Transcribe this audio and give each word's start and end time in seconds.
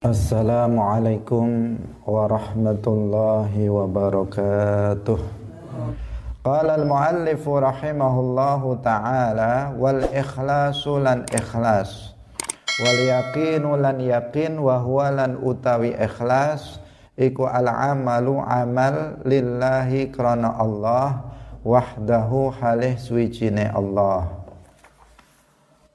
Assalamualaikum 0.00 1.76
warahmatullahi 2.08 3.68
wabarakatuh. 3.68 5.20
Qala 6.40 6.80
al-muallif 6.80 7.44
rahimahullahu 7.44 8.80
taala 8.80 9.76
wal 9.76 10.00
ikhlas 11.36 12.16
wal 12.80 12.96
yaqinu 12.96 13.76
lan 13.76 14.00
utawi 15.36 15.92
ikhlas 15.92 16.80
iku 17.20 17.44
al 17.44 17.68
amal 17.68 19.20
lillahi 19.28 20.08
krana 20.08 20.56
Allah 20.56 21.28
wahdahu 21.60 22.56
Allah 23.68 24.39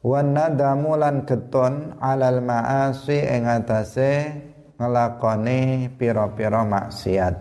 wan 0.06 0.38
nadamu 0.38 0.94
lan 0.94 1.26
getun 1.26 1.98
alal 1.98 2.38
maasi 2.46 3.26
ing 3.26 3.50
atase 3.50 4.30
ngelakoni 4.78 5.90
pira-pira 5.98 6.62
maksiat. 6.62 7.36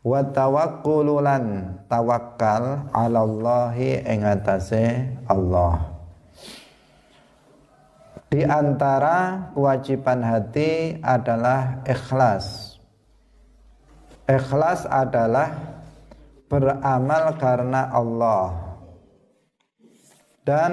Wa 0.00 0.20
tawakkulu 0.24 1.20
lan 1.20 1.44
tawakkal 1.84 2.88
ala 2.88 3.18
Allahi 3.20 4.00
ing 4.00 4.24
atase 4.24 5.12
Allah. 5.28 5.92
Di 8.32 8.42
antara 8.48 9.52
kewajiban 9.52 10.24
hati 10.24 10.98
adalah 11.04 11.84
ikhlas. 11.84 12.76
Ikhlas 14.24 14.88
adalah 14.88 15.52
beramal 16.48 17.36
karena 17.36 17.92
Allah 17.92 18.63
dan 20.44 20.72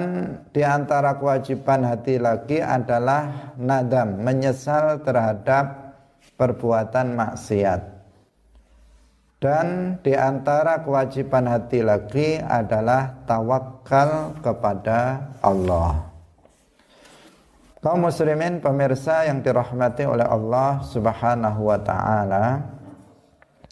di 0.52 0.60
antara 0.60 1.16
kewajiban 1.16 1.80
hati 1.88 2.20
lagi 2.20 2.60
adalah 2.60 3.56
nadam, 3.56 4.20
menyesal 4.20 5.00
terhadap 5.00 5.96
perbuatan 6.36 7.16
maksiat. 7.16 7.80
Dan 9.40 9.98
di 10.04 10.12
antara 10.12 10.84
kewajiban 10.84 11.48
hati 11.48 11.82
lagi 11.82 12.36
adalah 12.38 13.26
tawakal 13.26 14.38
kepada 14.44 15.32
Allah. 15.42 16.12
Kaum 17.82 18.06
muslimin 18.06 18.62
pemirsa 18.62 19.26
yang 19.26 19.42
dirahmati 19.42 20.06
oleh 20.06 20.22
Allah 20.22 20.84
Subhanahu 20.86 21.66
wa 21.66 21.80
taala. 21.82 22.62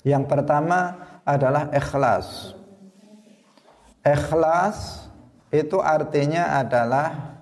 Yang 0.02 0.24
pertama 0.26 0.96
adalah 1.22 1.70
ikhlas. 1.70 2.56
Ikhlas 4.02 4.99
itu 5.50 5.82
artinya 5.82 6.62
adalah 6.62 7.38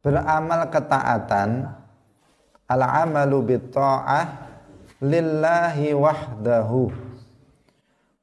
beramal 0.00 0.70
ketaatan. 0.70 1.66
Al 2.70 2.82
amalu 2.86 3.58
bitta'ah 3.58 4.26
lillahi 5.02 5.90
wahdahu. 5.94 6.94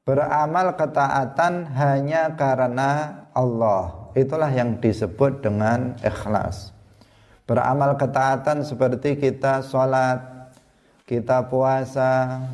Beramal 0.08 0.72
ketaatan 0.72 1.68
hanya 1.76 2.32
karena 2.32 3.24
Allah. 3.36 4.08
Itulah 4.16 4.48
yang 4.48 4.80
disebut 4.80 5.44
dengan 5.44 6.00
ikhlas. 6.00 6.72
Beramal 7.44 8.00
ketaatan 8.00 8.64
seperti 8.64 9.20
kita 9.20 9.60
sholat 9.60 10.38
kita 11.08 11.48
puasa 11.48 12.44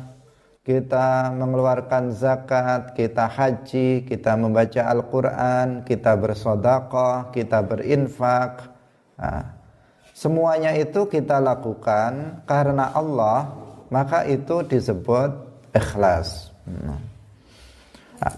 kita 0.65 1.29
mengeluarkan 1.29 2.09
zakat, 2.09 2.97
kita 2.97 3.29
haji, 3.29 4.01
kita 4.01 4.33
membaca 4.33 4.81
Al-Quran, 4.89 5.85
kita 5.85 6.17
bersodakoh, 6.17 7.29
kita 7.29 7.61
berinfak. 7.61 8.65
Nah, 9.21 9.45
semuanya 10.09 10.73
itu 10.73 11.05
kita 11.05 11.37
lakukan 11.37 12.41
karena 12.49 12.89
Allah, 12.97 13.53
maka 13.93 14.25
itu 14.25 14.65
disebut 14.65 15.37
ikhlas. 15.69 16.49
Nah, 16.65 16.97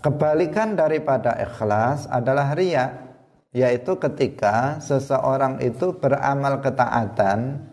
kebalikan 0.04 0.76
daripada 0.76 1.32
ikhlas 1.40 2.12
adalah 2.12 2.52
ria, 2.52 3.08
yaitu 3.56 3.96
ketika 4.04 4.84
seseorang 4.84 5.64
itu 5.64 5.96
beramal 5.96 6.60
ketaatan, 6.60 7.72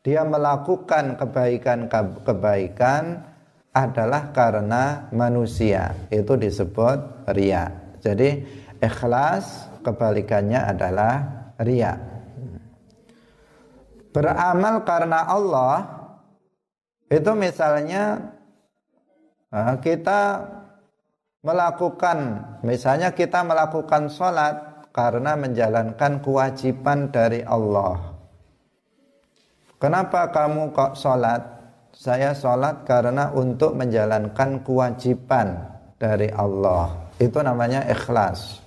dia 0.00 0.24
melakukan 0.24 1.20
kebaikan-kebaikan, 1.20 3.28
adalah 3.70 4.34
karena 4.34 5.08
manusia. 5.14 5.94
Itu 6.10 6.34
disebut 6.34 7.28
ria 7.30 7.80
jadi 8.00 8.42
ikhlas 8.80 9.68
kebalikannya 9.84 10.56
adalah 10.56 11.12
ria 11.60 12.00
beramal 14.10 14.82
karena 14.88 15.28
Allah 15.28 15.74
itu 17.12 17.30
misalnya 17.36 18.34
kita 19.84 20.48
melakukan 21.44 22.18
misalnya 22.64 23.12
kita 23.12 23.44
melakukan 23.44 24.08
sholat 24.08 24.88
karena 24.90 25.38
menjalankan 25.38 26.18
kewajiban 26.18 27.14
dari 27.14 27.46
Allah. 27.46 28.18
Kenapa 29.78 30.28
kamu 30.34 30.74
kok 30.74 30.98
sholat 30.98 31.59
saya 31.90 32.32
sholat 32.32 32.86
karena 32.86 33.34
untuk 33.34 33.76
menjalankan 33.76 34.62
kewajiban 34.64 35.68
dari 36.00 36.32
Allah. 36.32 37.10
Itu 37.20 37.44
namanya 37.44 37.84
ikhlas. 37.84 38.64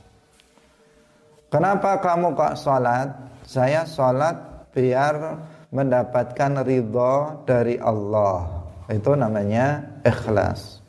Kenapa 1.49 2.01
kamu 2.01 2.33
kok 2.33 2.57
sholat? 2.57 3.09
Saya 3.45 3.85
sholat 3.85 4.69
biar 4.73 5.37
mendapatkan 5.69 6.65
ridho 6.65 7.45
dari 7.45 7.77
Allah. 7.77 8.65
Itu 8.89 9.13
namanya 9.13 9.81
ikhlas. 10.01 10.81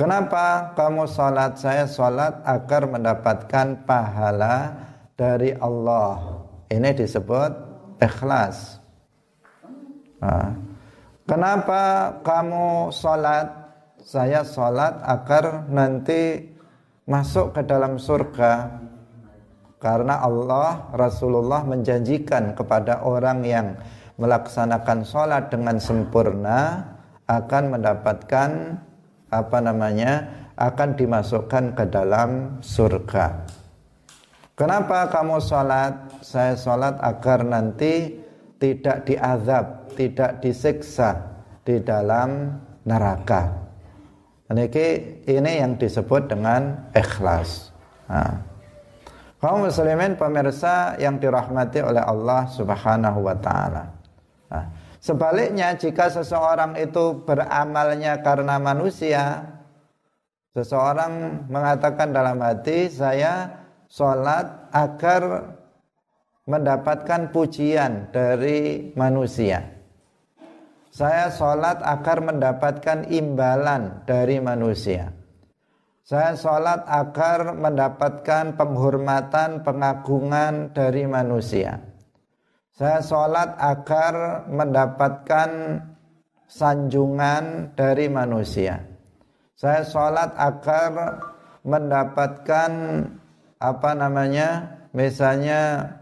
Kenapa 0.00 0.72
kamu 0.72 1.04
sholat? 1.04 1.60
Saya 1.60 1.84
sholat 1.84 2.40
agar 2.48 2.88
mendapatkan 2.88 3.84
pahala 3.84 4.72
dari 5.12 5.52
Allah. 5.60 6.40
Ini 6.72 6.96
disebut 6.96 7.52
ikhlas. 8.00 8.79
Nah, 10.20 10.52
kenapa 11.24 12.14
kamu 12.20 12.92
sholat? 12.92 13.48
Saya 14.00 14.44
sholat 14.44 15.00
agar 15.04 15.68
nanti 15.68 16.40
masuk 17.08 17.56
ke 17.56 17.64
dalam 17.64 17.96
surga. 17.96 18.80
Karena 19.80 20.20
Allah 20.20 20.92
Rasulullah 20.92 21.64
menjanjikan 21.64 22.52
kepada 22.52 23.00
orang 23.00 23.44
yang 23.48 23.80
melaksanakan 24.20 25.08
sholat 25.08 25.48
dengan 25.48 25.80
sempurna 25.80 26.84
akan 27.24 27.64
mendapatkan 27.72 28.50
apa 29.32 29.58
namanya 29.64 30.28
akan 30.60 31.00
dimasukkan 31.00 31.72
ke 31.72 31.84
dalam 31.88 32.60
surga. 32.60 33.48
Kenapa 34.52 35.08
kamu 35.08 35.40
sholat? 35.40 36.20
Saya 36.20 36.52
sholat 36.52 37.00
agar 37.00 37.40
nanti 37.48 38.20
tidak 38.60 39.08
diazab 39.08 39.79
tidak 40.00 40.40
disiksa 40.40 41.20
di 41.60 41.76
dalam 41.84 42.56
neraka. 42.88 43.52
Ini, 44.48 44.64
ini 45.28 45.52
yang 45.60 45.76
disebut 45.76 46.32
dengan 46.32 46.88
ikhlas. 46.96 47.68
Nah. 48.08 48.48
Muslimin 49.40 50.20
pemirsa 50.20 51.00
yang 51.00 51.16
dirahmati 51.16 51.80
oleh 51.80 52.04
Allah 52.04 52.44
Subhanahu 52.48 53.24
wa 53.24 53.36
taala. 53.40 53.88
Nah, 54.52 54.68
sebaliknya 55.00 55.72
jika 55.76 56.12
seseorang 56.12 56.76
itu 56.76 57.24
beramalnya 57.24 58.20
karena 58.20 58.60
manusia, 58.60 59.48
seseorang 60.52 61.46
mengatakan 61.48 62.12
dalam 62.12 62.36
hati 62.44 62.92
saya 62.92 63.64
sholat 63.88 64.68
agar 64.76 65.56
mendapatkan 66.44 67.32
pujian 67.32 68.12
dari 68.12 68.92
manusia. 68.92 69.79
Saya 70.90 71.30
sholat 71.30 71.78
agar 71.86 72.18
mendapatkan 72.18 73.06
imbalan 73.06 74.02
dari 74.10 74.42
manusia. 74.42 75.14
Saya 76.02 76.34
sholat 76.34 76.82
agar 76.90 77.54
mendapatkan 77.54 78.58
penghormatan, 78.58 79.62
pengagungan 79.62 80.74
dari 80.74 81.06
manusia. 81.06 81.78
Saya 82.74 82.98
sholat 83.06 83.54
agar 83.54 84.42
mendapatkan 84.50 85.78
sanjungan 86.50 87.70
dari 87.78 88.10
manusia. 88.10 88.82
Saya 89.54 89.86
sholat 89.86 90.34
agar 90.34 91.22
mendapatkan 91.62 92.72
apa 93.62 93.90
namanya, 93.94 94.80
misalnya 94.90 95.94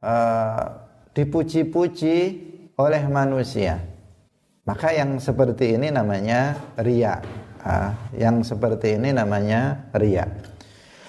uh, 0.00 0.88
dipuji-puji 1.12 2.16
oleh 2.80 3.04
manusia. 3.12 3.91
Maka 4.62 4.94
yang 4.94 5.18
seperti 5.18 5.74
ini 5.74 5.90
namanya 5.90 6.54
ria. 6.78 7.18
Ah, 7.62 7.94
yang 8.14 8.46
seperti 8.46 8.94
ini 8.98 9.10
namanya 9.10 9.90
ria. 9.94 10.26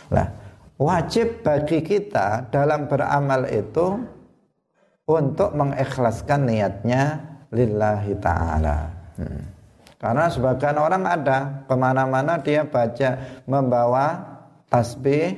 Nah, 0.10 0.28
wajib 0.78 1.46
bagi 1.46 1.82
kita 1.86 2.50
dalam 2.50 2.90
beramal 2.90 3.46
itu 3.50 4.02
untuk 5.10 5.54
mengikhlaskan 5.54 6.50
niatnya 6.50 7.02
lillahi 7.54 8.14
ta'ala. 8.18 8.78
Hmm. 9.22 9.44
Karena 10.02 10.26
sebagian 10.28 10.78
orang 10.82 11.04
ada 11.08 11.64
ke 11.64 11.76
mana-mana 11.78 12.42
dia 12.42 12.68
baca 12.68 13.42
membawa 13.48 14.20
tasbih 14.68 15.38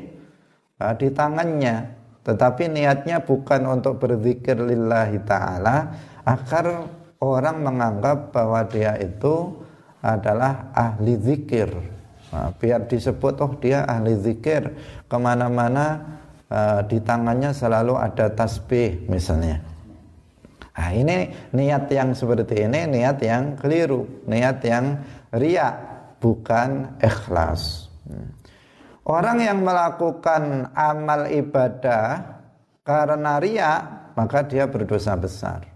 uh, 0.81 0.93
di 0.97 1.11
tangannya, 1.11 1.91
tetapi 2.25 2.71
niatnya 2.71 3.21
bukan 3.21 3.61
untuk 3.69 4.01
berzikir 4.01 4.57
lillahi 4.57 5.21
ta'ala, 5.21 5.77
agar 6.25 6.89
orang 7.21 7.63
menganggap 7.63 8.35
bahwa 8.35 8.65
dia 8.67 8.97
itu 8.99 9.55
adalah 10.05 10.69
ahli 10.75 11.17
zikir. 11.17 11.69
Nah, 12.29 12.51
biar 12.57 12.85
disebut 12.85 13.35
oh 13.41 13.53
dia 13.57 13.87
ahli 13.87 14.17
zikir 14.19 14.69
ke 15.07 15.17
mana-mana 15.17 16.19
uh, 16.51 16.81
di 16.85 16.99
tangannya 16.99 17.55
selalu 17.55 17.95
ada 17.97 18.29
tasbih 18.33 19.07
misalnya. 19.07 19.61
Nah, 20.75 20.91
ini 20.91 21.31
niat 21.55 21.87
yang 21.87 22.11
seperti 22.11 22.67
ini 22.67 22.83
niat 22.85 23.17
yang 23.23 23.55
keliru, 23.55 24.27
niat 24.27 24.59
yang 24.67 24.99
riak, 25.31 25.75
bukan 26.19 26.99
ikhlas. 26.99 27.87
Orang 29.05 29.39
yang 29.39 29.63
melakukan 29.63 30.73
amal 30.75 31.29
ibadah 31.31 32.35
karena 32.83 33.39
riak, 33.39 33.81
maka 34.17 34.43
dia 34.43 34.67
berdosa 34.67 35.15
besar. 35.15 35.74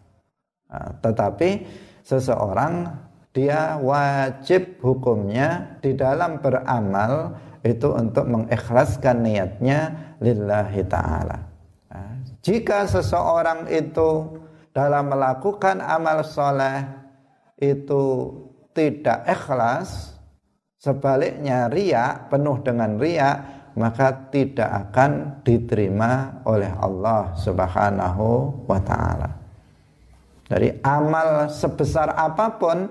Nah, 0.70 1.02
tetapi 1.02 1.66
seseorang 2.06 2.94
dia 3.34 3.78
wajib 3.82 4.78
hukumnya 4.82 5.78
di 5.82 5.98
dalam 5.98 6.42
beramal 6.42 7.38
itu 7.66 7.92
untuk 7.92 8.26
mengikhlaskan 8.30 9.26
niatnya 9.26 10.14
lillahi 10.22 10.82
ta'ala. 10.86 11.38
Nah, 11.92 12.12
jika 12.46 12.86
seseorang 12.86 13.68
itu 13.70 14.40
dalam 14.72 15.10
melakukan 15.12 15.82
amal 15.82 16.22
soleh 16.24 16.86
itu 17.60 18.32
tidak 18.72 19.26
ikhlas 19.28 20.16
sebaliknya 20.80 21.68
riak 21.68 22.32
penuh 22.32 22.64
dengan 22.64 22.96
riak 22.96 23.38
maka 23.76 24.32
tidak 24.32 24.90
akan 24.90 25.44
diterima 25.44 26.44
oleh 26.48 26.72
Allah 26.80 27.36
Subhanahu 27.36 28.28
wa 28.68 28.80
taala. 28.84 29.39
Dari 30.50 30.82
amal 30.82 31.54
sebesar 31.54 32.18
apa 32.18 32.58
pun 32.58 32.90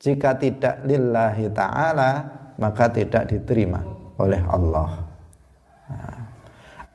jika 0.00 0.40
tidak 0.40 0.80
lillahi 0.88 1.52
taala 1.52 2.10
maka 2.56 2.88
tidak 2.88 3.28
diterima 3.28 3.84
oleh 4.16 4.40
Allah. 4.48 4.90
Nah, 5.84 6.18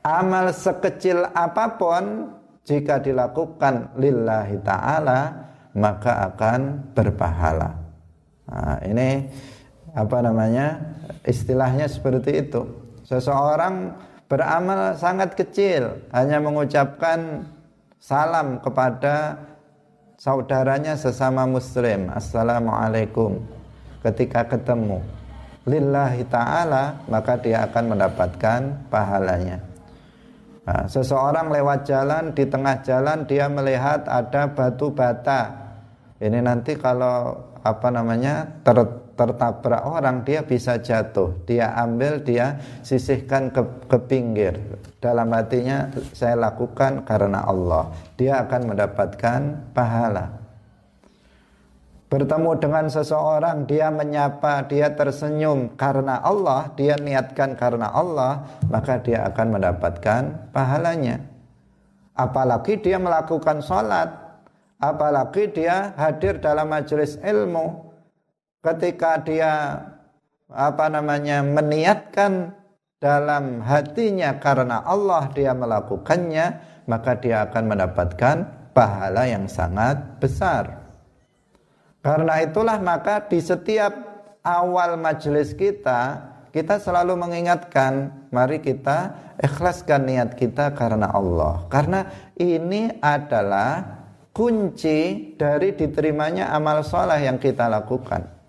amal 0.04 0.50
sekecil 0.50 1.28
apa 1.30 1.78
pun 1.78 2.34
jika 2.64 3.00
dilakukan 3.00 3.96
lillahi 3.96 4.60
ta'ala 4.62 5.20
maka 5.74 6.30
akan 6.32 6.92
berpahala 6.92 7.78
nah, 8.46 8.78
ini 8.84 9.26
apa 9.94 10.18
namanya 10.22 10.78
istilahnya 11.26 11.90
seperti 11.90 12.46
itu 12.46 12.62
seseorang 13.06 13.94
beramal 14.30 14.94
sangat 14.94 15.34
kecil 15.34 15.98
hanya 16.14 16.38
mengucapkan 16.38 17.46
salam 17.98 18.62
kepada 18.62 19.34
saudaranya 20.20 21.00
sesama 21.00 21.48
muslim. 21.48 22.12
Assalamualaikum. 22.12 23.40
Ketika 24.04 24.44
ketemu 24.44 25.00
lillahi 25.64 26.28
ta'ala 26.28 27.00
maka 27.08 27.40
dia 27.40 27.64
akan 27.64 27.96
mendapatkan 27.96 28.60
pahalanya. 28.92 29.64
Nah, 30.68 30.84
seseorang 30.92 31.48
lewat 31.48 31.88
jalan 31.88 32.36
di 32.36 32.44
tengah 32.44 32.84
jalan 32.84 33.24
dia 33.24 33.48
melihat 33.48 34.04
ada 34.04 34.52
batu 34.52 34.92
bata. 34.92 35.56
Ini 36.20 36.44
nanti 36.44 36.76
kalau 36.76 37.40
apa 37.64 37.88
namanya 37.88 38.60
ter, 38.60 38.76
tertabrak 39.20 39.84
orang 39.84 40.24
dia 40.24 40.40
bisa 40.40 40.80
jatuh. 40.80 41.36
Dia 41.44 41.76
ambil 41.76 42.24
dia 42.24 42.56
sisihkan 42.80 43.52
ke, 43.52 43.60
ke 43.84 43.98
pinggir. 44.08 44.56
Dalam 44.96 45.28
hatinya 45.36 45.92
saya 46.16 46.40
lakukan 46.40 47.04
karena 47.04 47.44
Allah. 47.44 47.92
Dia 48.16 48.40
akan 48.48 48.72
mendapatkan 48.72 49.40
pahala 49.76 50.40
bertemu 52.10 52.58
dengan 52.58 52.90
seseorang 52.90 53.70
dia 53.70 53.86
menyapa 53.86 54.66
dia 54.66 54.90
tersenyum 54.90 55.78
karena 55.78 56.18
Allah 56.18 56.74
dia 56.74 56.98
niatkan 56.98 57.54
karena 57.54 57.86
Allah 57.86 58.50
maka 58.66 58.98
dia 58.98 59.22
akan 59.30 59.54
mendapatkan 59.54 60.50
pahalanya 60.50 61.22
apalagi 62.18 62.82
dia 62.82 62.98
melakukan 62.98 63.62
sholat 63.62 64.10
apalagi 64.82 65.54
dia 65.54 65.94
hadir 65.94 66.42
dalam 66.42 66.66
majelis 66.66 67.14
ilmu 67.22 67.89
ketika 68.60 69.20
dia 69.24 69.84
apa 70.50 70.86
namanya 70.92 71.40
meniatkan 71.44 72.52
dalam 73.00 73.64
hatinya 73.64 74.36
karena 74.36 74.84
Allah 74.84 75.32
dia 75.32 75.56
melakukannya 75.56 76.46
maka 76.84 77.16
dia 77.16 77.48
akan 77.48 77.64
mendapatkan 77.72 78.36
pahala 78.76 79.24
yang 79.24 79.48
sangat 79.48 80.20
besar 80.20 80.84
karena 82.04 82.44
itulah 82.44 82.76
maka 82.80 83.24
di 83.24 83.40
setiap 83.40 83.92
awal 84.44 85.00
majelis 85.00 85.56
kita 85.56 86.30
kita 86.50 86.82
selalu 86.82 87.14
mengingatkan 87.14 88.26
mari 88.34 88.58
kita 88.58 89.14
ikhlaskan 89.38 90.02
niat 90.06 90.34
kita 90.34 90.74
karena 90.74 91.06
Allah. 91.14 91.62
Karena 91.70 92.10
ini 92.34 92.90
adalah 92.98 94.02
kunci 94.34 95.32
dari 95.38 95.78
diterimanya 95.78 96.50
amal 96.50 96.82
soleh 96.82 97.22
yang 97.22 97.38
kita 97.38 97.70
lakukan. 97.70 98.39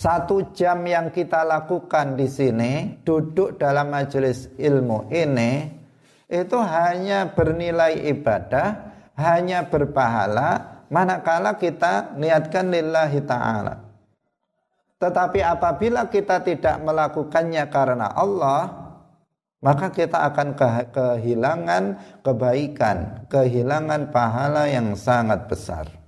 Satu 0.00 0.48
jam 0.56 0.80
yang 0.88 1.12
kita 1.12 1.44
lakukan 1.44 2.16
di 2.16 2.24
sini, 2.24 3.04
duduk 3.04 3.60
dalam 3.60 3.92
majelis 3.92 4.48
ilmu 4.56 5.12
ini, 5.12 5.68
itu 6.24 6.56
hanya 6.56 7.28
bernilai 7.28 8.08
ibadah, 8.08 8.96
hanya 9.20 9.68
berpahala, 9.68 10.80
manakala 10.88 11.60
kita 11.60 12.16
niatkan 12.16 12.72
lillahi 12.72 13.20
ta'ala. 13.28 13.74
Tetapi 15.04 15.44
apabila 15.44 16.08
kita 16.08 16.48
tidak 16.48 16.80
melakukannya 16.80 17.68
karena 17.68 18.08
Allah, 18.16 18.72
maka 19.60 19.92
kita 19.92 20.16
akan 20.32 20.56
kehilangan 20.96 21.84
kebaikan, 22.24 23.28
kehilangan 23.28 24.08
pahala 24.08 24.64
yang 24.64 24.96
sangat 24.96 25.44
besar. 25.44 25.99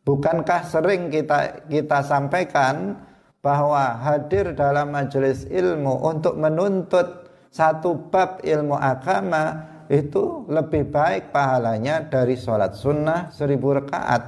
Bukankah 0.00 0.64
sering 0.64 1.12
kita 1.12 1.68
kita 1.68 2.00
sampaikan 2.00 2.96
bahwa 3.44 4.00
hadir 4.00 4.52
dalam 4.52 4.92
majelis 4.92 5.44
ilmu 5.48 5.92
untuk 6.04 6.36
menuntut 6.36 7.28
satu 7.52 7.96
bab 8.08 8.40
ilmu 8.40 8.76
agama 8.78 9.68
itu 9.90 10.46
lebih 10.46 10.88
baik 10.88 11.34
pahalanya 11.34 12.06
dari 12.06 12.38
sholat 12.38 12.78
sunnah 12.78 13.28
seribu 13.34 13.74
rakaat. 13.74 14.22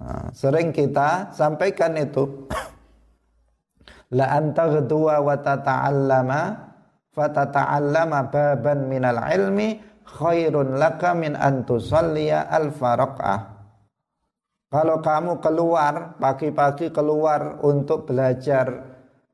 Nah, 0.00 0.26
sering 0.34 0.74
kita 0.74 1.30
sampaikan 1.30 1.94
itu. 1.94 2.50
La 4.18 4.26
anta 4.34 4.66
ghduwa 4.66 5.22
wa 5.22 5.36
tata'allama 5.38 6.40
fatata'allama 7.14 8.18
baban 8.26 8.90
minal 8.90 9.22
ilmi 9.22 9.78
khairun 10.02 10.82
laka 10.82 11.14
min 11.14 11.38
an 11.38 11.62
tusalliya 11.62 12.50
alfa. 12.50 13.59
Kalau 14.70 15.02
kamu 15.02 15.42
keluar 15.42 16.14
pagi-pagi 16.22 16.94
keluar 16.94 17.58
untuk 17.66 18.06
belajar 18.06 18.86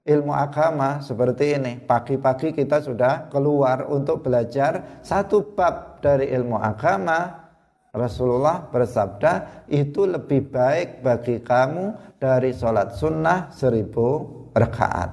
ilmu 0.08 0.32
agama 0.32 1.04
seperti 1.04 1.60
ini. 1.60 1.76
Pagi-pagi 1.76 2.56
kita 2.56 2.80
sudah 2.80 3.28
keluar 3.28 3.84
untuk 3.84 4.24
belajar 4.24 5.02
satu 5.04 5.52
bab 5.52 6.00
dari 6.00 6.32
ilmu 6.32 6.56
agama. 6.56 7.44
Rasulullah 7.92 8.64
bersabda, 8.72 9.64
itu 9.68 10.08
lebih 10.08 10.48
baik 10.48 11.04
bagi 11.04 11.44
kamu 11.44 12.16
dari 12.16 12.56
sholat 12.56 12.96
sunnah 12.96 13.52
seribu 13.52 14.24
rakaat. 14.56 15.10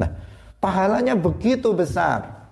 Nah, 0.00 0.10
pahalanya 0.60 1.12
begitu 1.12 1.76
besar. 1.76 2.48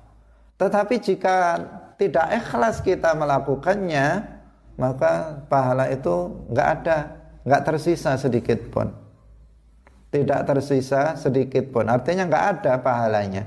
Tetapi 0.60 1.00
jika 1.00 1.60
tidak 2.00 2.40
ikhlas 2.40 2.80
kita 2.80 3.12
melakukannya, 3.16 4.36
maka 4.78 5.42
pahala 5.50 5.90
itu 5.90 6.46
nggak 6.54 6.68
ada, 6.80 6.98
nggak 7.42 7.62
tersisa 7.66 8.14
sedikit 8.14 8.62
pun 8.70 9.08
tidak 10.08 10.48
tersisa 10.48 11.16
sedikit 11.20 11.68
pun. 11.68 11.84
Artinya 11.88 12.24
nggak 12.24 12.44
ada 12.58 12.72
pahalanya. 12.80 13.44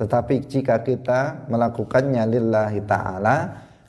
Tetapi 0.00 0.34
jika 0.48 0.80
kita 0.80 1.46
melakukannya 1.52 2.24
lillahi 2.26 2.80
ta'ala, 2.88 3.36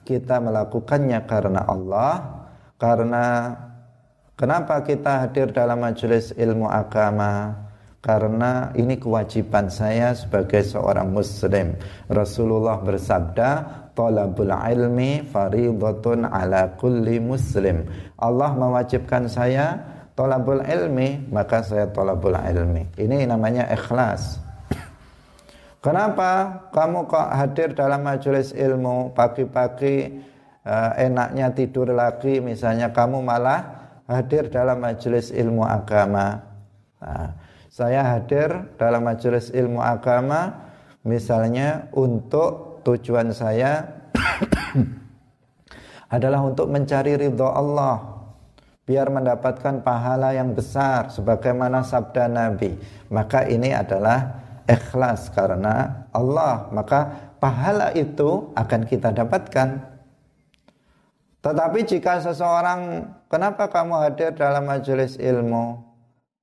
kita 0.03 0.43
melakukannya 0.43 1.19
karena 1.23 1.63
Allah, 1.63 2.13
karena 2.75 3.55
kenapa 4.35 4.83
kita 4.83 5.25
hadir 5.25 5.55
dalam 5.55 5.79
majelis 5.79 6.35
ilmu 6.35 6.67
agama? 6.67 7.55
Karena 8.03 8.75
ini 8.75 8.99
kewajiban 8.99 9.71
saya 9.71 10.11
sebagai 10.11 10.59
seorang 10.59 11.07
muslim. 11.07 11.79
Rasulullah 12.11 12.83
bersabda, 12.83 13.49
talabul 13.93 14.53
ilmi 14.53 15.25
faridatun 15.25 16.25
ala 16.29 16.73
kulli 16.77 17.17
muslim. 17.17 17.85
Allah 18.17 18.53
mewajibkan 18.53 19.29
saya 19.29 19.81
talabul 20.13 20.61
ilmi, 20.61 21.29
maka 21.29 21.65
saya 21.65 21.89
talabul 21.89 22.37
ilmi. 22.37 22.89
Ini 22.97 23.25
namanya 23.25 23.69
ikhlas. 23.73 24.41
Kenapa 25.83 26.63
kamu 26.71 27.11
kok 27.11 27.27
hadir 27.27 27.75
dalam 27.75 28.07
majelis 28.07 28.55
ilmu 28.55 29.11
pagi-pagi 29.11 30.15
uh, 30.63 30.95
enaknya 30.95 31.51
tidur 31.51 31.91
lagi 31.91 32.39
misalnya 32.39 32.95
kamu 32.95 33.19
malah 33.19 33.83
hadir 34.07 34.47
dalam 34.47 34.79
majelis 34.79 35.35
ilmu 35.35 35.67
agama. 35.67 36.39
Nah, 37.03 37.35
saya 37.67 38.15
hadir 38.15 38.71
dalam 38.79 39.03
majelis 39.03 39.51
ilmu 39.51 39.83
agama 39.83 40.71
misalnya 41.03 41.91
untuk 41.91 42.72
tujuan 42.83 43.31
saya 43.31 44.03
adalah 46.15 46.43
untuk 46.45 46.69
mencari 46.69 47.17
ridho 47.17 47.47
Allah. 47.47 48.11
Biar 48.83 49.07
mendapatkan 49.07 49.79
pahala 49.79 50.35
yang 50.35 50.51
besar 50.51 51.07
sebagaimana 51.07 51.87
sabda 51.87 52.27
Nabi. 52.27 52.75
Maka 53.07 53.47
ini 53.47 53.71
adalah 53.71 54.43
ikhlas 54.67 55.31
karena 55.31 56.03
Allah. 56.11 56.67
Maka 56.67 57.31
pahala 57.39 57.95
itu 57.95 58.51
akan 58.51 58.81
kita 58.83 59.15
dapatkan. 59.15 59.87
Tetapi 61.39 61.79
jika 61.87 62.19
seseorang 62.19 63.07
kenapa 63.31 63.71
kamu 63.71 64.03
hadir 64.03 64.35
dalam 64.35 64.67
majelis 64.67 65.15
ilmu? 65.15 65.79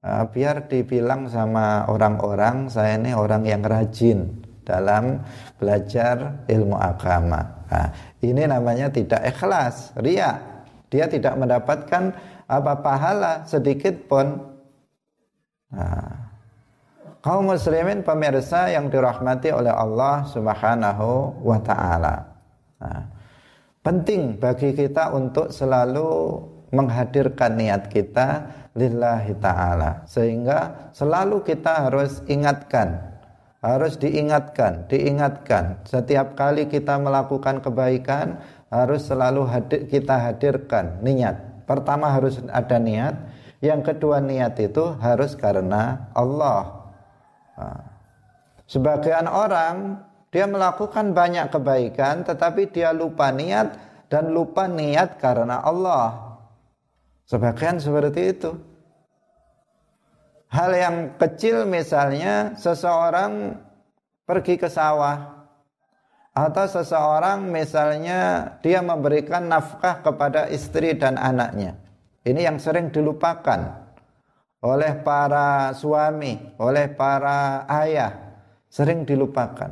Nah, 0.00 0.24
biar 0.32 0.64
dibilang 0.64 1.28
sama 1.28 1.84
orang-orang 1.92 2.72
saya 2.72 2.96
ini 2.96 3.12
orang 3.12 3.44
yang 3.44 3.60
rajin 3.60 4.39
dalam 4.70 5.18
belajar 5.58 6.46
ilmu 6.46 6.78
agama. 6.78 7.66
Nah, 7.66 7.90
ini 8.22 8.46
namanya 8.46 8.86
tidak 8.86 9.26
ikhlas 9.26 9.90
ria 9.98 10.50
dia 10.90 11.06
tidak 11.06 11.38
mendapatkan 11.38 12.10
apa 12.50 12.72
pahala 12.82 13.46
sedikit 13.46 13.94
pun. 14.10 14.42
Nah, 15.70 16.34
kaum 17.22 17.46
muslimin 17.46 18.02
pemirsa 18.02 18.74
yang 18.74 18.90
dirahmati 18.90 19.54
oleh 19.54 19.70
Allah 19.70 20.26
Subhanahu 20.26 21.38
wa 21.46 21.58
taala. 21.62 22.26
Nah, 22.82 23.06
penting 23.86 24.34
bagi 24.42 24.74
kita 24.74 25.14
untuk 25.14 25.54
selalu 25.54 26.42
menghadirkan 26.74 27.54
niat 27.54 27.86
kita 27.86 28.50
lillahi 28.74 29.34
taala 29.38 30.02
sehingga 30.10 30.90
selalu 30.90 31.42
kita 31.46 31.86
harus 31.86 32.22
ingatkan 32.26 33.09
harus 33.60 34.00
diingatkan 34.00 34.88
diingatkan 34.88 35.84
setiap 35.84 36.36
kali 36.36 36.68
kita 36.68 36.96
melakukan 36.96 37.60
kebaikan 37.60 38.40
harus 38.72 39.04
selalu 39.06 39.44
hadir, 39.48 39.84
kita 39.88 40.16
hadirkan 40.16 41.00
niat 41.04 41.64
pertama 41.68 42.08
harus 42.08 42.40
ada 42.48 42.80
niat 42.80 43.16
yang 43.60 43.84
kedua 43.84 44.24
niat 44.24 44.56
itu 44.56 44.96
harus 44.98 45.36
karena 45.36 46.08
Allah 46.16 46.80
Sebagian 48.70 49.26
orang 49.26 49.98
dia 50.30 50.46
melakukan 50.46 51.10
banyak 51.10 51.50
kebaikan 51.50 52.22
tetapi 52.22 52.70
dia 52.70 52.94
lupa 52.94 53.34
niat 53.34 53.74
dan 54.06 54.30
lupa 54.30 54.70
niat 54.70 55.18
karena 55.18 55.58
Allah. 55.58 56.38
Sebagian 57.26 57.82
seperti 57.82 58.30
itu. 58.30 58.54
Hal 60.50 60.74
yang 60.74 60.96
kecil 61.14 61.62
misalnya 61.62 62.58
seseorang 62.58 63.54
pergi 64.26 64.58
ke 64.58 64.66
sawah 64.66 65.46
atau 66.34 66.66
seseorang 66.66 67.46
misalnya 67.46 68.50
dia 68.58 68.82
memberikan 68.82 69.46
nafkah 69.46 70.02
kepada 70.02 70.50
istri 70.50 70.98
dan 70.98 71.14
anaknya. 71.14 71.78
Ini 72.26 72.50
yang 72.50 72.58
sering 72.58 72.90
dilupakan 72.90 73.62
oleh 74.66 74.92
para 75.06 75.70
suami, 75.70 76.34
oleh 76.58 76.90
para 76.98 77.62
ayah 77.70 78.10
sering 78.66 79.06
dilupakan. 79.06 79.70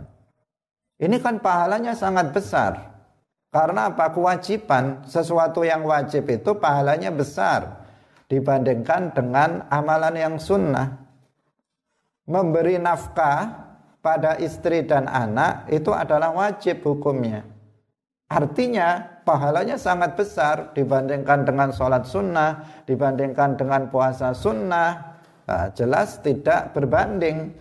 Ini 0.98 1.18
kan 1.18 1.42
pahalanya 1.42 1.98
sangat 1.98 2.30
besar. 2.30 3.02
Karena 3.50 3.90
apa? 3.90 4.14
Kewajiban, 4.14 5.02
sesuatu 5.10 5.66
yang 5.66 5.82
wajib 5.82 6.30
itu 6.30 6.54
pahalanya 6.54 7.10
besar 7.10 7.87
dibandingkan 8.28 9.16
dengan 9.16 9.66
amalan 9.72 10.14
yang 10.14 10.36
sunnah. 10.36 11.08
Memberi 12.28 12.76
nafkah 12.76 13.68
pada 14.04 14.36
istri 14.36 14.84
dan 14.84 15.08
anak 15.08 15.66
itu 15.72 15.90
adalah 15.90 16.30
wajib 16.36 16.84
hukumnya. 16.84 17.44
Artinya 18.28 19.00
pahalanya 19.24 19.80
sangat 19.80 20.12
besar 20.12 20.76
dibandingkan 20.76 21.48
dengan 21.48 21.72
sholat 21.72 22.04
sunnah, 22.04 22.84
dibandingkan 22.84 23.56
dengan 23.56 23.88
puasa 23.88 24.36
sunnah. 24.36 25.16
Nah, 25.48 25.72
jelas 25.72 26.20
tidak 26.20 26.76
berbanding. 26.76 27.56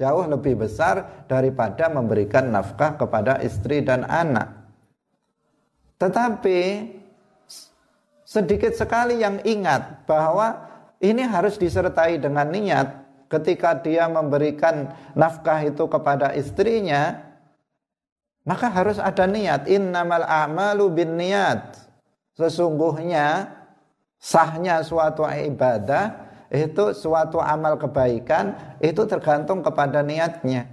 Jauh 0.00 0.24
lebih 0.24 0.64
besar 0.64 1.26
daripada 1.28 1.92
memberikan 1.92 2.48
nafkah 2.48 2.96
kepada 2.96 3.44
istri 3.44 3.84
dan 3.84 4.08
anak. 4.08 4.48
Tetapi 6.00 6.58
sedikit 8.28 8.76
sekali 8.76 9.24
yang 9.24 9.40
ingat 9.40 10.04
bahwa 10.04 10.68
ini 11.00 11.24
harus 11.24 11.56
disertai 11.56 12.20
dengan 12.20 12.52
niat 12.52 13.08
ketika 13.32 13.72
dia 13.80 14.04
memberikan 14.04 14.92
nafkah 15.16 15.64
itu 15.64 15.88
kepada 15.88 16.36
istrinya 16.36 17.24
maka 18.48 18.72
harus 18.72 18.96
ada 18.96 19.28
niat. 19.28 19.68
Innamal 19.68 20.24
a'malu 20.24 20.88
bin 20.88 21.20
niat. 21.20 21.76
Sesungguhnya 22.32 23.52
sahnya 24.16 24.80
suatu 24.80 25.28
ibadah 25.28 26.28
itu 26.48 26.96
suatu 26.96 27.44
amal 27.44 27.76
kebaikan 27.76 28.56
itu 28.80 29.04
tergantung 29.04 29.60
kepada 29.60 30.00
niatnya. 30.00 30.64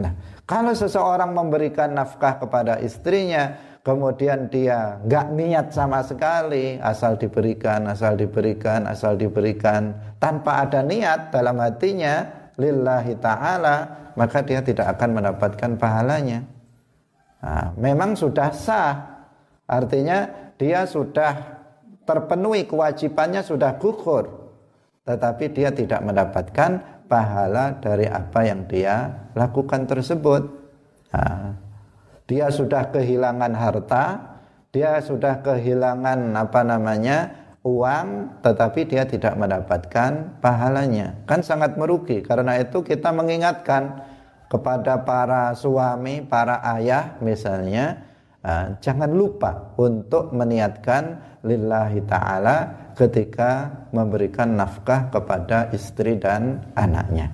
Nah, 0.00 0.16
kalau 0.48 0.72
seseorang 0.72 1.36
memberikan 1.36 1.92
nafkah 1.92 2.40
kepada 2.40 2.80
istrinya, 2.80 3.73
kemudian 3.84 4.48
dia 4.48 4.98
nggak 5.04 5.26
niat 5.36 5.66
sama 5.70 6.00
sekali, 6.00 6.80
asal 6.80 7.20
diberikan, 7.20 7.84
asal 7.84 8.16
diberikan, 8.16 8.88
asal 8.88 9.14
diberikan, 9.14 9.92
tanpa 10.16 10.64
ada 10.64 10.80
niat 10.80 11.28
dalam 11.28 11.60
hatinya, 11.60 12.24
lillahi 12.56 13.14
ta'ala, 13.20 13.76
maka 14.16 14.40
dia 14.40 14.64
tidak 14.64 14.96
akan 14.96 15.20
mendapatkan 15.20 15.70
pahalanya. 15.76 16.48
Nah, 17.44 17.76
memang 17.76 18.16
sudah 18.16 18.50
sah, 18.56 19.20
artinya 19.68 20.32
dia 20.56 20.88
sudah 20.88 21.60
terpenuhi 22.08 22.64
kewajibannya 22.64 23.44
sudah 23.44 23.76
gugur, 23.76 24.48
tetapi 25.04 25.52
dia 25.52 25.68
tidak 25.68 26.00
mendapatkan 26.00 27.04
pahala 27.04 27.76
dari 27.84 28.08
apa 28.08 28.48
yang 28.48 28.64
dia 28.64 29.28
lakukan 29.36 29.84
tersebut. 29.84 30.42
Nah, 31.12 31.63
dia 32.24 32.48
sudah 32.48 32.88
kehilangan 32.88 33.52
harta, 33.52 34.04
dia 34.72 34.98
sudah 34.98 35.44
kehilangan 35.44 36.34
apa 36.34 36.60
namanya 36.64 37.18
uang 37.64 38.40
tetapi 38.44 38.84
dia 38.84 39.08
tidak 39.08 39.40
mendapatkan 39.40 40.36
pahalanya 40.44 41.16
kan 41.24 41.40
sangat 41.40 41.80
merugi 41.80 42.20
karena 42.20 42.60
itu 42.60 42.84
kita 42.84 43.08
mengingatkan 43.08 44.04
kepada 44.52 45.00
para 45.00 45.56
suami, 45.56 46.20
para 46.20 46.60
ayah 46.76 47.16
misalnya 47.24 48.04
uh, 48.44 48.76
jangan 48.84 49.10
lupa 49.16 49.72
untuk 49.80 50.30
meniatkan 50.36 51.18
lillahi 51.40 52.04
taala 52.04 52.56
ketika 52.92 53.82
memberikan 53.90 54.54
nafkah 54.54 55.08
kepada 55.08 55.72
istri 55.72 56.20
dan 56.20 56.62
anaknya. 56.76 57.32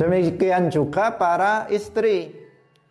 Demikian 0.00 0.72
juga 0.72 1.12
para 1.20 1.68
istri. 1.68 2.39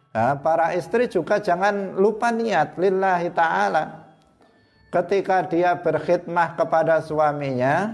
Nah, 0.10 0.42
para 0.42 0.74
istri 0.74 1.06
juga 1.06 1.38
jangan 1.38 1.94
lupa 1.94 2.34
niat 2.34 2.82
lillahi 2.82 3.30
taala 3.30 4.10
ketika 4.90 5.46
dia 5.46 5.78
berkhidmah 5.78 6.58
kepada 6.58 6.98
suaminya, 7.06 7.94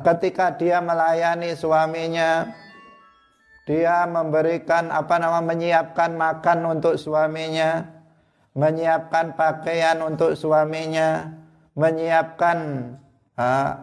ketika 0.00 0.56
dia 0.56 0.80
melayani 0.80 1.52
suaminya, 1.52 2.48
dia 3.68 4.08
memberikan 4.08 4.88
apa 4.88 5.20
nama 5.20 5.44
menyiapkan 5.44 6.16
makan 6.16 6.80
untuk 6.80 6.96
suaminya, 6.96 7.84
menyiapkan 8.56 9.36
pakaian 9.36 10.00
untuk 10.00 10.32
suaminya, 10.32 11.28
menyiapkan 11.76 12.88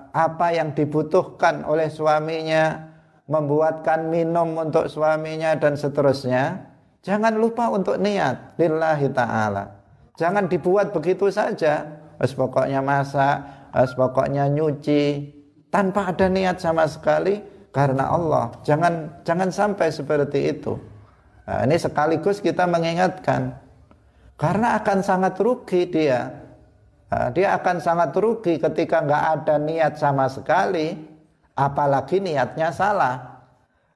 apa 0.10 0.48
yang 0.50 0.74
dibutuhkan 0.74 1.62
oleh 1.62 1.94
suaminya, 1.94 2.90
membuatkan 3.30 4.10
minum 4.10 4.58
untuk 4.58 4.90
suaminya 4.90 5.54
dan 5.62 5.78
seterusnya. 5.78 6.73
Jangan 7.04 7.36
lupa 7.36 7.68
untuk 7.68 8.00
niat 8.00 8.56
lillahi 8.56 9.12
taala. 9.12 9.68
Jangan 10.16 10.48
dibuat 10.48 10.96
begitu 10.96 11.28
saja. 11.28 11.84
Wes 12.16 12.32
pokoknya 12.32 12.80
masak, 12.80 13.44
wes 13.76 13.92
pokoknya 13.92 14.48
nyuci 14.48 15.28
tanpa 15.68 16.16
ada 16.16 16.32
niat 16.32 16.64
sama 16.64 16.88
sekali 16.88 17.44
karena 17.76 18.08
Allah. 18.08 18.56
Jangan 18.64 19.20
jangan 19.28 19.52
sampai 19.52 19.92
seperti 19.92 20.56
itu. 20.56 20.80
Nah, 21.44 21.68
ini 21.68 21.76
sekaligus 21.76 22.40
kita 22.40 22.64
mengingatkan 22.64 23.52
karena 24.40 24.80
akan 24.80 25.04
sangat 25.04 25.36
rugi 25.44 25.90
dia. 25.92 26.32
Nah, 27.12 27.36
dia 27.36 27.52
akan 27.60 27.84
sangat 27.84 28.16
rugi 28.16 28.64
ketika 28.64 29.04
nggak 29.04 29.24
ada 29.44 29.56
niat 29.60 30.00
sama 30.00 30.32
sekali, 30.32 30.96
apalagi 31.52 32.24
niatnya 32.24 32.72
salah. 32.72 33.33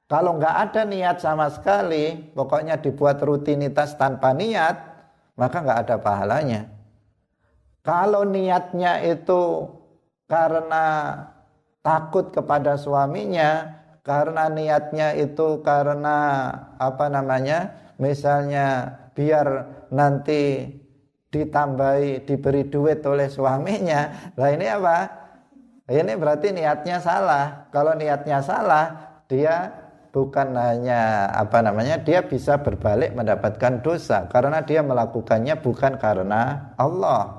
Kalau 0.08 0.40
nggak 0.40 0.56
ada 0.56 0.82
niat 0.88 1.20
sama 1.20 1.52
sekali, 1.52 2.32
pokoknya 2.32 2.80
dibuat 2.80 3.20
rutinitas 3.20 3.92
tanpa 4.00 4.32
niat, 4.32 4.76
maka 5.36 5.60
nggak 5.60 5.80
ada 5.84 5.96
pahalanya. 6.00 6.64
Kalau 7.84 8.24
niatnya 8.24 9.04
itu 9.04 9.68
karena 10.24 11.12
takut 11.84 12.32
kepada 12.32 12.80
suaminya, 12.80 13.78
karena 14.08 14.48
niatnya 14.48 15.12
itu 15.12 15.60
karena 15.60 16.48
apa 16.80 17.12
namanya 17.12 17.76
misalnya 18.00 18.96
biar 19.12 19.68
nanti 19.92 20.72
ditambahi 21.28 22.24
diberi 22.24 22.64
duit 22.72 23.04
oleh 23.04 23.28
suaminya 23.28 24.32
lah 24.40 24.48
ini 24.48 24.64
apa 24.64 24.96
ini 25.92 26.16
berarti 26.16 26.56
niatnya 26.56 27.04
salah 27.04 27.68
kalau 27.68 27.92
niatnya 27.92 28.40
salah 28.40 28.96
dia 29.28 29.68
bukan 30.10 30.56
hanya 30.56 31.28
apa 31.32 31.60
namanya 31.60 32.00
dia 32.00 32.24
bisa 32.24 32.58
berbalik 32.60 33.12
mendapatkan 33.12 33.84
dosa 33.84 34.26
karena 34.28 34.64
dia 34.64 34.80
melakukannya 34.80 35.60
bukan 35.60 36.00
karena 36.00 36.72
Allah 36.80 37.36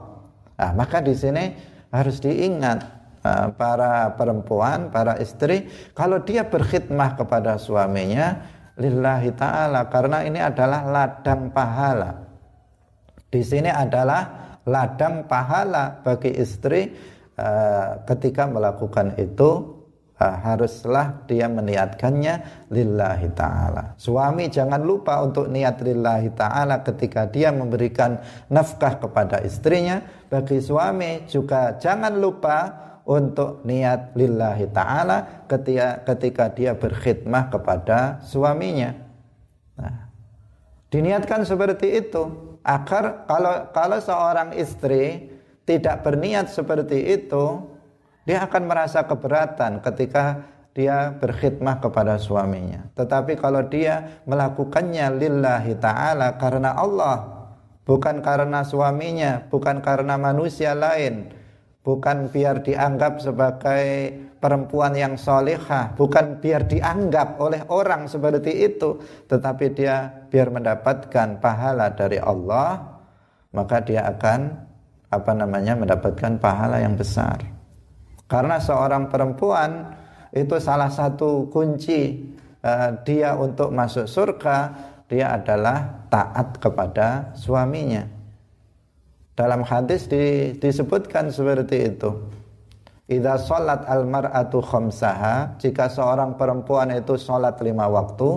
nah, 0.56 0.72
maka 0.78 1.02
di 1.02 1.18
sini 1.18 1.54
harus 1.90 2.22
diingat 2.22 3.00
Eh, 3.20 3.48
para 3.60 4.16
perempuan, 4.16 4.96
para 4.96 5.20
istri, 5.20 5.68
kalau 5.92 6.24
dia 6.24 6.48
berkhidmah 6.48 7.20
kepada 7.20 7.60
suaminya, 7.60 8.48
lillahi 8.80 9.36
ta'ala, 9.36 9.92
karena 9.92 10.24
ini 10.24 10.40
adalah 10.40 10.88
ladang 10.88 11.52
pahala. 11.52 12.16
Di 13.28 13.44
sini 13.44 13.68
adalah 13.68 14.56
ladang 14.64 15.28
pahala 15.28 16.00
bagi 16.00 16.32
istri 16.32 16.96
uh, 17.36 18.02
ketika 18.08 18.48
melakukan 18.48 19.14
itu 19.20 19.79
haruslah 20.20 21.24
dia 21.32 21.48
meniatkannya 21.48 22.68
lillahi 22.68 23.32
ta'ala. 23.32 23.96
Suami 23.96 24.52
jangan 24.52 24.84
lupa 24.84 25.24
untuk 25.24 25.48
niat 25.48 25.80
lillahi 25.80 26.36
ta'ala 26.36 26.84
ketika 26.84 27.24
dia 27.24 27.56
memberikan 27.56 28.20
nafkah 28.52 29.00
kepada 29.00 29.40
istrinya. 29.40 30.04
Bagi 30.28 30.60
suami 30.60 31.24
juga 31.32 31.80
jangan 31.80 32.20
lupa 32.20 32.58
untuk 33.08 33.64
niat 33.64 34.12
lillahi 34.20 34.68
ta'ala 34.76 35.48
ketika, 35.48 36.04
ketika 36.04 36.46
dia 36.52 36.72
berkhidmah 36.76 37.48
kepada 37.48 38.20
suaminya. 38.28 38.92
Nah, 39.80 40.12
diniatkan 40.92 41.48
seperti 41.48 41.96
itu 41.96 42.28
agar 42.60 43.24
kalau 43.24 43.72
kalau 43.72 43.98
seorang 44.04 44.52
istri 44.60 45.32
tidak 45.64 46.02
berniat 46.02 46.50
seperti 46.50 47.14
itu, 47.14 47.69
dia 48.30 48.46
akan 48.46 48.70
merasa 48.70 49.10
keberatan 49.10 49.82
ketika 49.82 50.46
dia 50.78 51.18
berkhidmah 51.18 51.82
kepada 51.82 52.22
suaminya. 52.22 52.86
Tetapi 52.94 53.34
kalau 53.42 53.66
dia 53.66 54.22
melakukannya 54.30 55.18
lillahi 55.18 55.74
ta'ala 55.82 56.38
karena 56.38 56.78
Allah, 56.78 57.26
bukan 57.90 58.22
karena 58.22 58.62
suaminya, 58.62 59.50
bukan 59.50 59.82
karena 59.82 60.14
manusia 60.22 60.78
lain, 60.78 61.34
bukan 61.82 62.30
biar 62.30 62.62
dianggap 62.62 63.18
sebagai 63.18 64.14
perempuan 64.38 64.94
yang 64.94 65.18
solehah, 65.18 65.98
bukan 65.98 66.38
biar 66.38 66.70
dianggap 66.70 67.42
oleh 67.42 67.66
orang 67.66 68.06
seperti 68.06 68.62
itu, 68.62 69.02
tetapi 69.26 69.74
dia 69.74 70.06
biar 70.30 70.54
mendapatkan 70.54 71.42
pahala 71.42 71.98
dari 71.98 72.22
Allah, 72.22 72.78
maka 73.58 73.82
dia 73.82 74.06
akan 74.06 74.70
apa 75.10 75.32
namanya 75.34 75.74
mendapatkan 75.74 76.38
pahala 76.38 76.78
yang 76.78 76.94
besar. 76.94 77.59
Karena 78.30 78.62
seorang 78.62 79.10
perempuan 79.10 79.89
itu 80.30 80.62
salah 80.62 80.94
satu 80.94 81.50
kunci 81.50 82.30
uh, 82.62 82.94
dia 83.02 83.34
untuk 83.34 83.74
masuk 83.74 84.06
surga, 84.06 84.70
dia 85.10 85.34
adalah 85.34 86.06
taat 86.13 86.62
kepada 86.62 87.34
suaminya. 87.34 88.06
Dalam 89.34 89.65
hadis 89.65 90.06
di, 90.06 90.54
disebutkan 90.62 91.34
seperti 91.34 91.89
itu. 91.89 92.12
Idza 93.10 93.42
salat 93.42 93.89
al 93.89 94.06
mar'atu 94.06 94.62
khamsaha, 94.62 95.58
jika 95.58 95.89
seorang 95.89 96.38
perempuan 96.38 96.94
itu 96.94 97.18
salat 97.18 97.58
lima 97.65 97.89
waktu, 97.89 98.30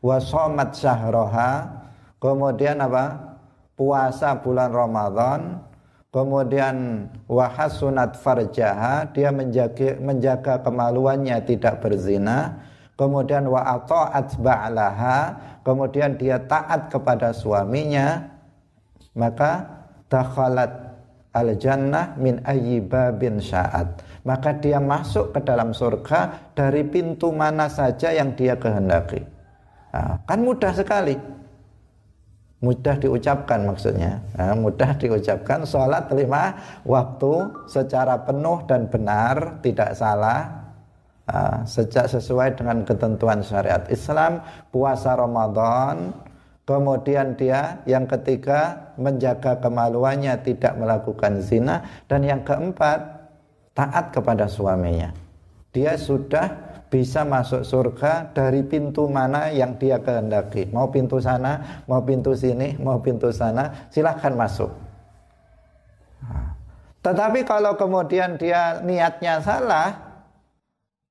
wa 0.00 0.16
shamat 0.16 0.72
syahroha, 0.72 1.68
kemudian 2.16 2.80
apa? 2.80 3.28
puasa 3.76 4.36
bulan 4.40 4.72
Ramadan, 4.76 5.56
kemudian 6.10 7.06
wahasunat 7.30 8.18
farjaha, 8.18 9.06
dia 9.14 9.30
menjaga, 9.30 9.98
menjaga 10.02 10.54
kemaluannya 10.62 11.38
tidak 11.46 11.78
berzina, 11.82 12.58
kemudian 12.98 13.46
wa 13.46 13.62
ata'at 13.78 14.36
ba'laha, 14.42 15.18
kemudian 15.62 16.18
dia 16.18 16.42
taat 16.42 16.90
kepada 16.90 17.30
suaminya, 17.30 18.26
maka 19.14 19.66
dakhalat 20.10 20.90
al 21.30 21.54
jannah 21.54 22.18
min 22.18 22.42
ayyi 22.42 22.82
babin 22.82 23.38
sya'at. 23.38 24.02
Maka 24.26 24.52
dia 24.58 24.76
masuk 24.82 25.32
ke 25.32 25.40
dalam 25.40 25.72
surga 25.72 26.52
dari 26.52 26.84
pintu 26.84 27.32
mana 27.32 27.72
saja 27.72 28.12
yang 28.12 28.36
dia 28.36 28.58
kehendaki. 28.58 29.24
Nah, 29.90 30.20
kan 30.28 30.38
mudah 30.44 30.76
sekali 30.76 31.16
mudah 32.60 32.96
diucapkan 33.00 33.64
maksudnya 33.64 34.20
nah, 34.36 34.52
mudah 34.52 34.92
diucapkan 35.00 35.64
sholat 35.64 36.12
lima 36.12 36.56
waktu 36.84 37.48
secara 37.64 38.20
penuh 38.20 38.60
dan 38.68 38.84
benar 38.92 39.60
tidak 39.64 39.96
salah 39.96 40.68
nah, 41.24 41.64
sejak 41.64 42.04
sesuai 42.08 42.60
dengan 42.60 42.84
ketentuan 42.84 43.40
syariat 43.40 43.88
Islam 43.88 44.44
puasa 44.68 45.16
Ramadan 45.16 46.12
Kemudian 46.70 47.34
dia 47.34 47.82
yang 47.82 48.06
ketiga 48.06 48.94
menjaga 48.94 49.58
kemaluannya 49.58 50.38
tidak 50.46 50.78
melakukan 50.78 51.42
zina 51.42 51.82
dan 52.06 52.22
yang 52.22 52.46
keempat 52.46 53.26
taat 53.74 54.14
kepada 54.14 54.46
suaminya. 54.46 55.10
Dia 55.74 55.98
sudah 55.98 56.69
bisa 56.90 57.22
masuk 57.22 57.62
surga 57.62 58.34
dari 58.34 58.66
pintu 58.66 59.06
mana 59.06 59.48
yang 59.54 59.78
dia 59.78 60.02
kehendaki. 60.02 60.68
Mau 60.74 60.90
pintu 60.90 61.22
sana, 61.22 61.82
mau 61.86 62.02
pintu 62.02 62.34
sini, 62.34 62.74
mau 62.82 62.98
pintu 62.98 63.30
sana, 63.30 63.88
silahkan 63.94 64.34
masuk. 64.34 64.74
Tetapi 67.00 67.46
kalau 67.48 67.78
kemudian 67.78 68.36
dia 68.36 68.82
niatnya 68.84 69.40
salah, 69.40 70.10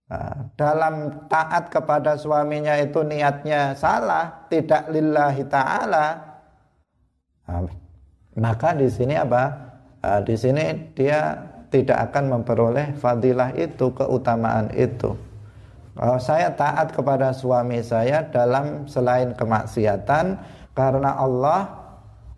Nah, 0.10 0.50
dalam 0.58 1.30
taat 1.30 1.70
kepada 1.70 2.18
suaminya 2.18 2.74
itu 2.82 3.06
niatnya 3.06 3.78
salah, 3.78 4.50
tidak 4.50 4.90
lillahi 4.90 5.46
taala. 5.46 6.18
Nah, 7.46 7.70
maka 8.34 8.74
di 8.74 8.90
sini 8.90 9.14
apa? 9.14 9.54
Nah, 10.02 10.22
di 10.26 10.34
sini 10.34 10.66
dia 10.98 11.38
tidak 11.70 12.10
akan 12.10 12.42
memperoleh 12.42 12.98
fadilah 12.98 13.54
itu, 13.54 13.94
keutamaan 13.94 14.74
itu. 14.74 15.14
Kalau 16.00 16.16
saya 16.16 16.56
taat 16.56 16.96
kepada 16.96 17.36
suami 17.36 17.84
saya 17.84 18.24
dalam 18.32 18.88
selain 18.88 19.36
kemaksiatan 19.36 20.40
karena 20.72 21.12
Allah 21.20 21.76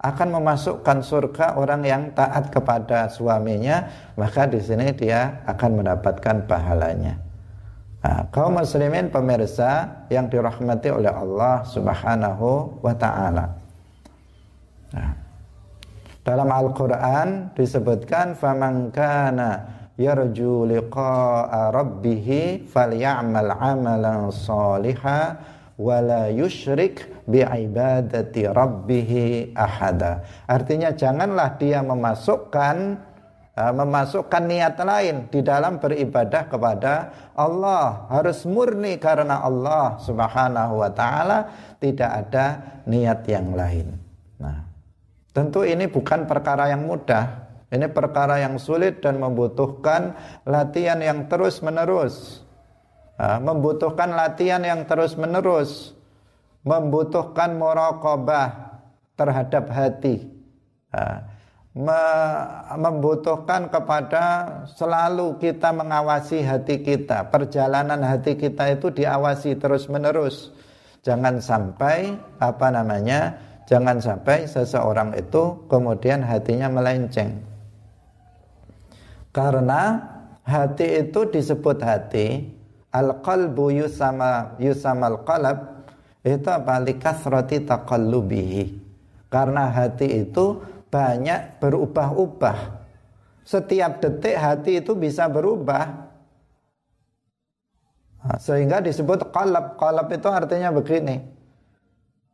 akan 0.02 0.42
memasukkan 0.42 1.06
surga 1.06 1.62
orang 1.62 1.86
yang 1.86 2.04
taat 2.18 2.50
kepada 2.50 3.06
suaminya, 3.14 3.86
maka 4.18 4.50
di 4.50 4.58
sini 4.58 4.90
dia 4.98 5.46
akan 5.46 5.78
mendapatkan 5.78 6.50
pahalanya. 6.50 7.22
Nah, 8.02 8.26
kaum 8.34 8.58
muslimin 8.58 9.14
pemirsa 9.14 10.02
yang 10.10 10.26
dirahmati 10.26 10.90
oleh 10.90 11.14
Allah 11.14 11.62
Subhanahu 11.62 12.82
wa 12.82 12.98
taala. 12.98 13.46
Nah, 14.90 15.14
dalam 16.26 16.50
Al-Qur'an 16.50 17.54
disebutkan 17.54 18.34
faman 18.34 18.90
kana 18.90 19.81
yarju 19.96 20.68
liqa'a 20.68 21.72
rabbih 21.74 22.28
falyamal 22.68 23.52
'amalan 23.52 24.32
shalihan 24.32 25.40
wa 25.76 25.98
la 26.00 26.30
yusyrik 26.30 27.26
bi'ibadati 27.26 28.48
rabbih 28.48 29.12
ahada. 29.58 30.24
Artinya 30.46 30.94
janganlah 30.94 31.58
dia 31.58 31.82
memasukkan 31.82 33.10
Eh, 33.52 33.74
memasukkan 33.76 34.48
niat 34.48 34.80
lain 34.80 35.28
di 35.28 35.44
dalam 35.44 35.76
beribadah 35.76 36.48
kepada 36.48 37.12
Allah 37.36 38.08
harus 38.08 38.48
murni 38.48 38.96
karena 38.96 39.44
Allah 39.44 40.00
Subhanahu 40.00 40.80
wa 40.80 40.88
taala 40.88 41.52
tidak 41.76 42.10
ada 42.10 42.46
niat 42.88 43.28
yang 43.28 43.52
lain. 43.52 43.92
Nah, 44.40 44.56
tentu 45.36 45.68
ini 45.68 45.84
bukan 45.92 46.32
perkara 46.32 46.72
yang 46.72 46.88
mudah. 46.88 47.51
Ini 47.72 47.88
perkara 47.88 48.44
yang 48.44 48.60
sulit 48.60 49.00
dan 49.00 49.16
membutuhkan 49.18 50.14
latihan 50.44 51.00
yang 51.00 51.32
terus-menerus. 51.32 52.44
Membutuhkan 53.18 54.12
latihan 54.12 54.60
yang 54.60 54.84
terus-menerus. 54.84 55.96
membutuhkan 56.62 57.58
muraqabah 57.58 58.78
terhadap 59.18 59.70
hati. 59.70 60.30
Membutuhkan 62.76 63.72
kepada 63.72 64.24
selalu 64.76 65.40
kita 65.40 65.72
mengawasi 65.72 66.44
hati 66.44 66.84
kita. 66.84 67.32
Perjalanan 67.32 68.04
hati 68.04 68.36
kita 68.36 68.76
itu 68.76 68.92
diawasi 68.92 69.56
terus-menerus. 69.58 70.52
Jangan 71.02 71.42
sampai 71.42 72.14
apa 72.38 72.68
namanya? 72.70 73.34
Jangan 73.66 74.04
sampai 74.04 74.46
seseorang 74.46 75.16
itu 75.16 75.64
kemudian 75.72 76.22
hatinya 76.22 76.68
melenceng. 76.68 77.40
Karena 79.32 79.96
hati 80.44 81.08
itu 81.08 81.24
disebut 81.32 81.80
hati, 81.80 82.52
al-qalbu 82.92 83.72
yusama 83.72 84.60
yusamal 84.60 85.24
qalb 85.24 85.82
itu 86.22 86.48
apa? 86.52 86.78
Likathrati 86.84 87.66
taqallubihi. 87.66 88.64
Karena 89.32 89.72
hati 89.72 90.28
itu 90.28 90.62
banyak 90.92 91.58
berubah-ubah. 91.64 92.84
Setiap 93.42 94.04
detik 94.04 94.38
hati 94.38 94.84
itu 94.84 94.94
bisa 94.94 95.26
berubah. 95.26 96.12
Nah, 98.22 98.38
sehingga 98.38 98.84
disebut 98.86 99.34
kalab. 99.34 99.82
Kalab 99.82 100.08
itu 100.14 100.30
artinya 100.30 100.70
begini. 100.70 101.26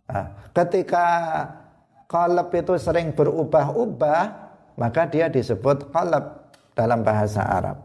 Nah, 0.10 0.52
ketika 0.52 1.06
kalab 2.12 2.52
itu 2.52 2.76
sering 2.76 3.16
berubah-ubah, 3.16 4.22
maka 4.76 5.08
dia 5.08 5.32
disebut 5.32 5.88
kalab 5.96 6.37
dalam 6.78 7.02
bahasa 7.02 7.42
Arab. 7.42 7.78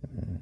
Hmm. 0.00 0.40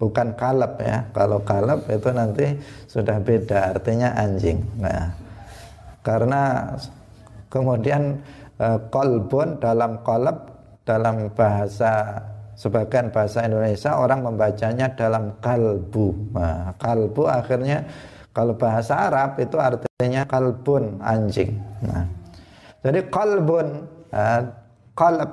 Bukan 0.00 0.32
kalab 0.40 0.80
ya. 0.80 1.04
Kalau 1.12 1.44
kalab 1.44 1.84
itu 1.92 2.08
nanti 2.08 2.46
sudah 2.88 3.20
beda, 3.20 3.76
artinya 3.76 4.16
anjing. 4.16 4.64
Nah, 4.80 5.12
karena 6.00 6.72
Kemudian 7.54 8.18
uh, 8.58 8.82
kolbun 8.90 9.62
dalam 9.62 10.02
kolab 10.02 10.50
dalam 10.82 11.30
bahasa 11.38 12.18
sebagian 12.58 13.14
bahasa 13.14 13.46
Indonesia 13.46 13.94
orang 13.94 14.26
membacanya 14.26 14.90
dalam 14.90 15.38
kalbu. 15.38 16.34
Nah, 16.34 16.74
kalbu 16.82 17.30
akhirnya 17.30 17.86
kalau 18.34 18.58
bahasa 18.58 19.06
Arab 19.06 19.38
itu 19.38 19.54
artinya 19.54 20.26
kalbun 20.26 20.98
anjing. 20.98 21.54
Nah, 21.86 22.10
jadi 22.82 23.06
kalbun 23.06 23.86
uh, 24.10 24.42
kalb 24.98 25.30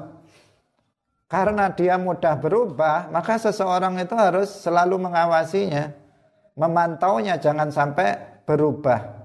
karena 1.32 1.72
dia 1.72 1.96
mudah 1.96 2.36
berubah, 2.36 3.08
maka 3.08 3.40
seseorang 3.40 3.96
itu 4.04 4.12
harus 4.20 4.52
selalu 4.52 5.00
mengawasinya, 5.00 5.96
memantaunya 6.60 7.40
jangan 7.40 7.72
sampai 7.72 8.44
berubah 8.44 9.22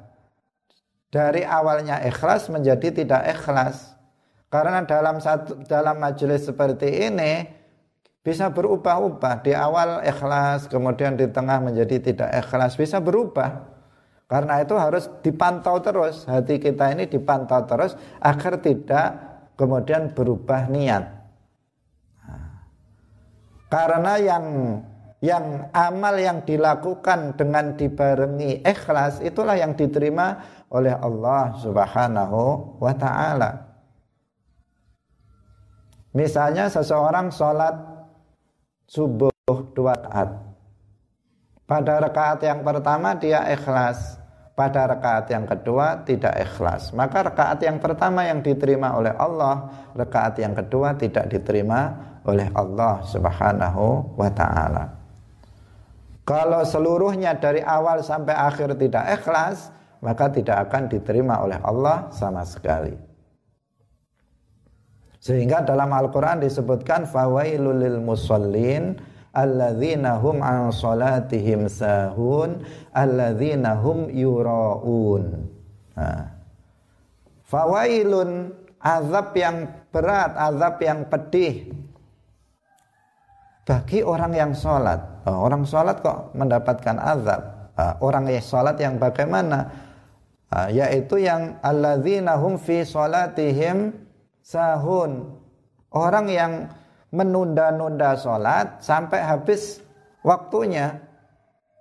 dari 1.11 1.43
awalnya 1.43 2.03
ikhlas 2.05 2.53
menjadi 2.53 2.93
tidak 2.93 3.23
ikhlas. 3.35 3.97
Karena 4.47 4.87
dalam 4.87 5.19
satu 5.19 5.67
dalam 5.67 5.99
majelis 5.99 6.47
seperti 6.47 7.11
ini 7.11 7.49
bisa 8.23 8.53
berubah-ubah. 8.53 9.43
Di 9.43 9.57
awal 9.57 10.07
ikhlas, 10.07 10.71
kemudian 10.71 11.19
di 11.19 11.27
tengah 11.27 11.59
menjadi 11.59 11.99
tidak 11.99 12.31
ikhlas, 12.47 12.79
bisa 12.79 13.03
berubah. 13.03 13.75
Karena 14.27 14.59
itu 14.63 14.75
harus 14.75 15.11
dipantau 15.23 15.79
terus. 15.83 16.27
Hati 16.27 16.59
kita 16.59 16.95
ini 16.95 17.07
dipantau 17.07 17.63
terus 17.67 17.95
agar 18.23 18.59
tidak 18.59 19.09
kemudian 19.55 20.15
berubah 20.15 20.67
niat. 20.71 21.26
Karena 23.67 24.15
yang 24.21 24.45
yang 25.25 25.73
amal 25.73 26.15
yang 26.21 26.45
dilakukan 26.45 27.35
dengan 27.35 27.75
dibarengi 27.75 28.63
ikhlas 28.63 29.25
itulah 29.25 29.57
yang 29.57 29.73
diterima 29.73 30.39
oleh 30.71 30.93
Allah 30.93 31.57
Subhanahu 31.59 32.43
wa 32.79 32.95
taala. 32.95 33.51
Misalnya 36.13 36.69
seseorang 36.73 37.29
sholat 37.33 37.77
subuh 38.89 39.33
dua 39.77 39.93
rakaat. 39.99 40.31
Pada 41.67 41.95
rakaat 41.99 42.41
yang 42.47 42.61
pertama 42.63 43.19
dia 43.19 43.43
ikhlas, 43.51 44.17
pada 44.57 44.89
rakaat 44.89 45.29
yang 45.29 45.45
kedua 45.45 46.07
tidak 46.09 46.33
ikhlas. 46.41 46.95
Maka 46.97 47.29
rakaat 47.29 47.61
yang 47.61 47.77
pertama 47.83 48.25
yang 48.25 48.41
diterima 48.41 48.97
oleh 48.97 49.13
Allah, 49.13 49.69
rakaat 49.93 50.41
yang 50.41 50.57
kedua 50.57 50.97
tidak 50.97 51.29
diterima 51.29 52.16
oleh 52.27 52.51
Allah 52.53 53.01
Subhanahu 53.07 54.15
wa 54.19 54.31
taala. 54.35 54.85
Kalau 56.27 56.67
seluruhnya 56.67 57.39
dari 57.39 57.63
awal 57.63 58.03
sampai 58.03 58.35
akhir 58.35 58.75
tidak 58.83 59.23
ikhlas, 59.23 59.71
maka 60.03 60.27
tidak 60.27 60.67
akan 60.67 60.91
diterima 60.91 61.39
oleh 61.39 61.59
Allah 61.63 62.11
sama 62.11 62.43
sekali. 62.43 62.99
Sehingga 65.23 65.63
dalam 65.63 65.91
Al-Qur'an 65.91 66.43
disebutkan 66.43 67.07
fawailul 67.07 67.79
lil 67.79 67.99
musallin 68.03 68.99
alladzina 69.35 70.19
hum 70.19 70.43
an 70.43 70.71
salatihim 70.71 71.71
sahun 71.71 72.63
alladzina 72.95 73.79
hum 73.79 74.11
yuraun. 74.11 75.47
Nah. 75.95 76.35
Fawailun 77.47 78.51
azab 78.83 79.31
yang 79.39 79.71
berat, 79.95 80.35
azab 80.35 80.83
yang 80.83 81.07
pedih 81.07 81.71
bagi 83.67 84.01
orang 84.07 84.33
yang 84.33 84.53
sholat. 84.55 85.27
Oh, 85.27 85.51
orang 85.51 85.67
sholat 85.67 85.99
kok 85.99 86.31
mendapatkan 86.39 86.97
azab. 87.03 87.43
Uh, 87.77 87.93
orang 88.01 88.31
yang 88.31 88.41
sholat 88.41 88.79
yang 88.79 88.97
bagaimana? 88.97 89.87
uh, 90.53 90.69
yaitu 90.71 91.23
yang 91.23 91.59
alladzina 91.65 92.39
hum 92.39 92.61
fi 92.61 92.87
salatihim 92.87 93.95
sahun 94.43 95.27
orang 95.91 96.27
yang 96.31 96.53
menunda-nunda 97.11 98.19
salat 98.19 98.79
sampai 98.83 99.23
habis 99.23 99.81
waktunya 100.23 101.01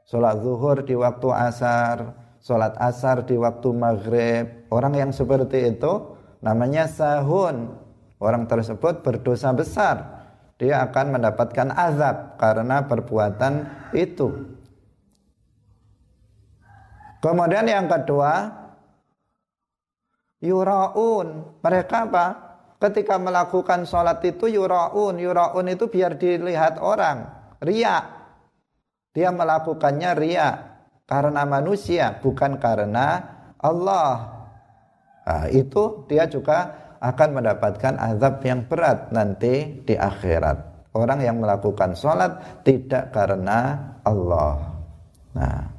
salat 0.06 0.42
zuhur 0.42 0.86
di 0.86 0.94
waktu 0.94 1.28
asar 1.34 2.14
salat 2.42 2.78
asar 2.78 3.26
di 3.26 3.36
waktu 3.38 3.70
maghrib 3.74 4.46
orang 4.70 4.94
yang 4.94 5.12
seperti 5.12 5.76
itu 5.76 6.14
namanya 6.46 6.86
sahun 6.86 7.74
orang 8.22 8.46
tersebut 8.46 9.02
berdosa 9.02 9.50
besar 9.52 10.15
dia 10.56 10.84
akan 10.88 11.20
mendapatkan 11.20 11.72
azab 11.76 12.40
karena 12.40 12.88
perbuatan 12.88 13.68
itu 13.92 14.56
Kemudian 17.26 17.66
yang 17.66 17.90
kedua, 17.90 18.54
yuraun. 20.46 21.58
Mereka 21.58 22.06
apa? 22.06 22.26
Ketika 22.78 23.18
melakukan 23.18 23.90
sholat 23.90 24.22
itu 24.22 24.46
yuraun. 24.46 25.18
Yuraun 25.18 25.66
itu 25.66 25.90
biar 25.90 26.22
dilihat 26.22 26.78
orang. 26.78 27.26
Ria. 27.66 27.98
Dia 29.10 29.34
melakukannya 29.34 30.12
ria. 30.14 30.50
Karena 31.10 31.50
manusia, 31.50 32.14
bukan 32.22 32.62
karena 32.62 33.26
Allah. 33.58 34.46
Nah, 35.26 35.50
itu 35.50 36.06
dia 36.06 36.30
juga 36.30 36.85
akan 37.06 37.30
mendapatkan 37.38 37.94
azab 38.02 38.42
yang 38.42 38.66
berat 38.66 39.14
nanti 39.14 39.86
di 39.86 39.94
akhirat. 39.94 40.90
Orang 40.96 41.22
yang 41.22 41.38
melakukan 41.38 41.94
sholat 41.94 42.64
tidak 42.66 43.14
karena 43.14 43.78
Allah. 44.02 44.74
Nah, 45.36 45.76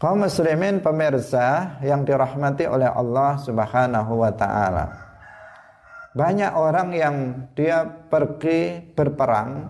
Kaum 0.00 0.24
muslimin 0.24 0.80
pemirsa 0.80 1.76
yang 1.84 2.08
dirahmati 2.08 2.64
oleh 2.64 2.88
Allah 2.88 3.36
Subhanahu 3.36 4.24
wa 4.24 4.32
taala. 4.32 4.86
Banyak 6.16 6.56
orang 6.56 6.88
yang 6.96 7.16
dia 7.52 7.84
pergi 7.84 8.80
berperang 8.96 9.68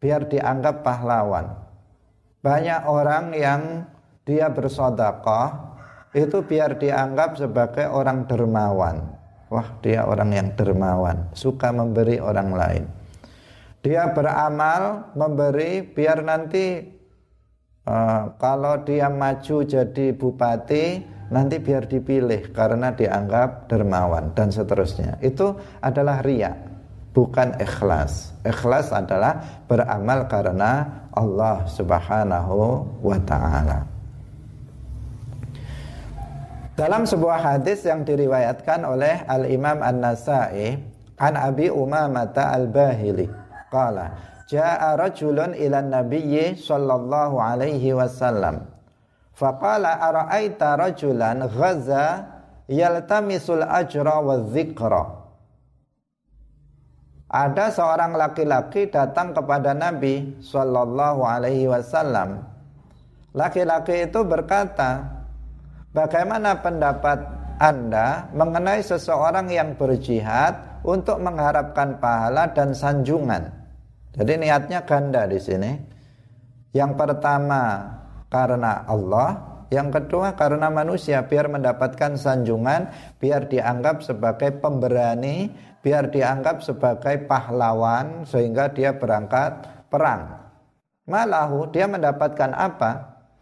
biar 0.00 0.24
dianggap 0.32 0.80
pahlawan. 0.80 1.52
Banyak 2.40 2.88
orang 2.88 3.36
yang 3.36 3.84
dia 4.24 4.48
bersodakoh 4.48 5.76
itu 6.16 6.40
biar 6.40 6.80
dianggap 6.80 7.36
sebagai 7.36 7.92
orang 7.92 8.24
dermawan. 8.24 9.15
Wah, 9.46 9.78
dia 9.78 10.02
orang 10.02 10.30
yang 10.34 10.48
dermawan, 10.58 11.30
suka 11.32 11.70
memberi 11.70 12.18
orang 12.18 12.50
lain. 12.50 12.84
Dia 13.78 14.10
beramal 14.10 15.14
memberi 15.14 15.86
biar 15.86 16.26
nanti 16.26 16.96
Uh, 17.86 18.34
kalau 18.42 18.82
dia 18.82 19.06
maju 19.06 19.62
jadi 19.62 20.10
bupati 20.10 21.06
nanti 21.30 21.62
biar 21.62 21.86
dipilih 21.86 22.50
karena 22.50 22.90
dianggap 22.90 23.70
dermawan 23.70 24.34
dan 24.34 24.50
seterusnya. 24.50 25.22
Itu 25.22 25.54
adalah 25.78 26.18
ria, 26.18 26.50
bukan 27.14 27.54
ikhlas. 27.62 28.34
Ikhlas 28.42 28.90
adalah 28.90 29.62
beramal 29.70 30.26
karena 30.26 30.82
Allah 31.14 31.62
Subhanahu 31.70 32.58
wa 33.06 33.18
taala. 33.22 33.86
Dalam 36.76 37.08
sebuah 37.08 37.40
hadis 37.40 37.88
yang 37.88 38.04
diriwayatkan 38.04 38.84
oleh 38.84 39.24
Al-Imam 39.24 39.80
An-Nasai 39.80 40.76
an 41.16 41.32
Abi 41.32 41.72
Umamah 41.72 42.36
Al-Bahili 42.36 43.32
qala 43.72 44.12
Ja'a 44.44 44.92
rajulun 45.00 45.56
ila 45.56 45.80
nabiyyi 45.80 46.60
sallallahu 46.60 47.40
alaihi 47.40 47.96
wasallam 47.96 48.68
Faqala 49.32 50.04
ara'aita 50.04 50.76
rajulan 50.76 51.48
ghaza 51.48 52.28
yaltamisul 52.68 53.64
ajra 53.64 54.16
wa 54.24 54.40
dzikra. 54.40 55.04
Ada 57.28 57.68
seorang 57.68 58.16
laki-laki 58.16 58.88
datang 58.88 59.36
kepada 59.36 59.76
Nabi 59.76 60.40
sallallahu 60.40 61.20
alaihi 61.20 61.68
wasallam. 61.68 62.48
Laki-laki 63.36 64.08
itu 64.08 64.24
berkata, 64.24 65.04
"Bagaimana 65.96 66.60
pendapat 66.60 67.24
Anda 67.56 68.28
mengenai 68.36 68.84
seseorang 68.84 69.48
yang 69.48 69.80
berjihad 69.80 70.84
untuk 70.84 71.16
mengharapkan 71.24 71.96
pahala 71.96 72.52
dan 72.52 72.76
sanjungan?" 72.76 73.48
Jadi 74.12 74.32
niatnya 74.36 74.84
ganda 74.84 75.24
di 75.24 75.40
sini. 75.40 75.72
Yang 76.76 76.92
pertama 77.00 77.88
karena 78.28 78.84
Allah, 78.84 79.28
yang 79.72 79.88
kedua 79.88 80.38
karena 80.38 80.70
manusia 80.70 81.26
biar 81.26 81.48
mendapatkan 81.50 82.14
sanjungan, 82.14 82.92
biar 83.18 83.48
dianggap 83.48 84.04
sebagai 84.04 84.56
pemberani, 84.60 85.50
biar 85.82 86.08
dianggap 86.08 86.62
sebagai 86.62 87.26
pahlawan 87.26 88.22
sehingga 88.24 88.70
dia 88.70 88.94
berangkat 88.94 89.86
perang. 89.90 90.48
Malahu 91.06 91.70
dia 91.70 91.86
mendapatkan 91.90 92.50
apa? 92.54 92.90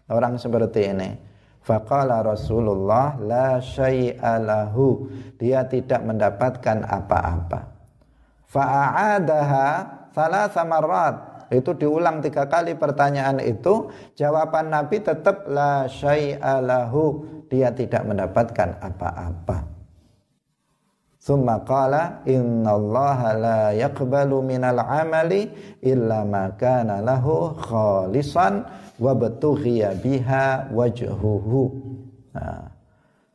Orang 0.09 0.37
seperti 0.37 0.93
ini. 0.93 1.11
Faqala 1.64 2.20
Rasulullah 2.20 3.16
la 3.16 3.57
syai'alahu. 3.57 5.09
Dia 5.40 5.64
tidak 5.64 6.05
mendapatkan 6.05 6.85
apa-apa. 6.85 7.72
Fa'adaha 8.44 9.68
salah 10.14 10.46
samarat 10.53 11.48
itu 11.50 11.74
diulang 11.74 12.22
tiga 12.22 12.46
kali 12.46 12.79
pertanyaan 12.79 13.42
itu 13.42 13.90
jawaban 14.14 14.70
Nabi 14.70 15.03
tetap 15.03 15.48
la 15.50 15.90
syai'alahu 15.90 17.27
dia 17.50 17.74
tidak 17.74 18.07
mendapatkan 18.07 18.79
apa-apa 18.79 19.74
Summa 21.25 21.65
qala 21.65 22.21
innallaha 22.29 23.33
la 23.33 23.61
yaqbalu 23.73 24.45
minal 24.45 24.77
amali 24.77 25.49
illa 25.81 26.21
ma 26.21 26.53
kana 26.53 27.01
lahu 27.01 27.57
khalisan 27.57 28.61
wa 29.01 29.17
batughiya 29.17 29.97
wajhuhu. 30.69 31.63
Nah, 32.37 32.69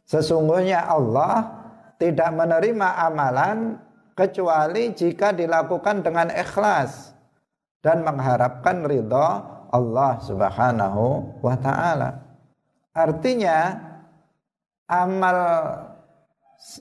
sesungguhnya 0.06 0.86
Allah 0.86 1.50
tidak 1.98 2.30
menerima 2.30 3.10
amalan 3.10 3.82
kecuali 4.14 4.94
jika 4.94 5.34
dilakukan 5.34 6.06
dengan 6.06 6.30
ikhlas 6.30 7.18
dan 7.82 8.06
mengharapkan 8.06 8.86
ridho 8.86 9.28
Allah 9.74 10.22
Subhanahu 10.22 11.42
wa 11.42 11.58
taala. 11.58 12.22
Artinya 12.94 13.82
amal 14.86 15.38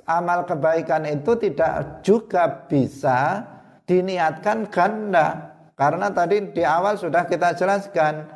amal 0.05 0.43
kebaikan 0.43 1.07
itu 1.07 1.38
tidak 1.38 2.03
juga 2.03 2.67
bisa 2.67 3.47
diniatkan 3.87 4.69
ganda 4.69 5.55
karena 5.79 6.11
tadi 6.11 6.43
di 6.51 6.67
awal 6.67 6.99
sudah 6.99 7.23
kita 7.25 7.55
jelaskan 7.55 8.27